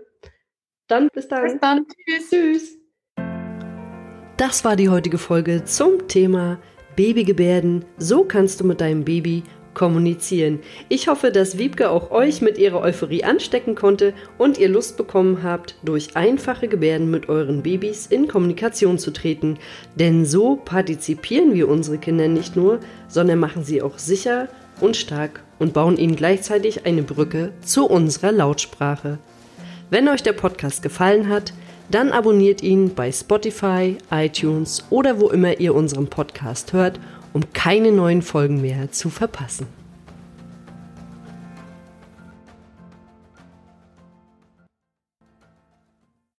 [0.87, 1.43] Dann bis dann.
[1.43, 1.85] Bis dann.
[1.87, 2.29] Tschüss.
[2.29, 2.77] Tschüss.
[4.37, 6.59] Das war die heutige Folge zum Thema
[6.95, 7.85] Babygebärden.
[7.97, 9.43] So kannst du mit deinem Baby
[9.75, 10.59] kommunizieren.
[10.89, 15.43] Ich hoffe, dass Wiebke auch euch mit ihrer Euphorie anstecken konnte und ihr Lust bekommen
[15.43, 19.59] habt, durch einfache Gebärden mit euren Babys in Kommunikation zu treten.
[19.93, 24.47] Denn so partizipieren wir unsere Kinder nicht nur, sondern machen sie auch sicher
[24.81, 29.19] und stark und bauen ihnen gleichzeitig eine Brücke zu unserer Lautsprache.
[29.91, 31.53] Wenn euch der Podcast gefallen hat,
[31.89, 36.99] dann abonniert ihn bei Spotify, iTunes oder wo immer ihr unseren Podcast hört
[37.35, 39.67] um keine neuen Folgen mehr zu verpassen.